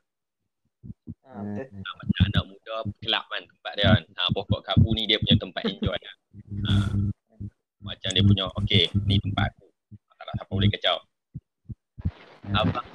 Ha, 1.29 1.45
betul. 1.45 1.77
Ha, 1.85 1.89
macam 1.93 2.21
anak 2.25 2.43
muda 2.49 2.75
kelab 3.05 3.25
kan 3.29 3.43
tempat 3.45 3.73
dia 3.77 3.87
kan. 3.93 4.03
Ha, 4.17 4.21
pokok 4.33 4.61
kapu 4.65 4.89
ni 4.97 5.05
dia 5.05 5.21
punya 5.21 5.37
tempat 5.37 5.61
enjoy 5.69 5.93
kan. 5.93 6.15
Ha, 6.65 6.73
macam 7.85 8.09
dia 8.09 8.23
punya, 8.25 8.45
okey 8.57 8.89
ni 9.05 9.21
tempat 9.21 9.53
aku. 9.53 9.69
Tak 10.17 10.25
ada 10.25 10.31
siapa 10.41 10.49
boleh 10.49 10.69
kacau. 10.73 10.97
Hmm. 12.49 12.57
Abang. 12.57 12.87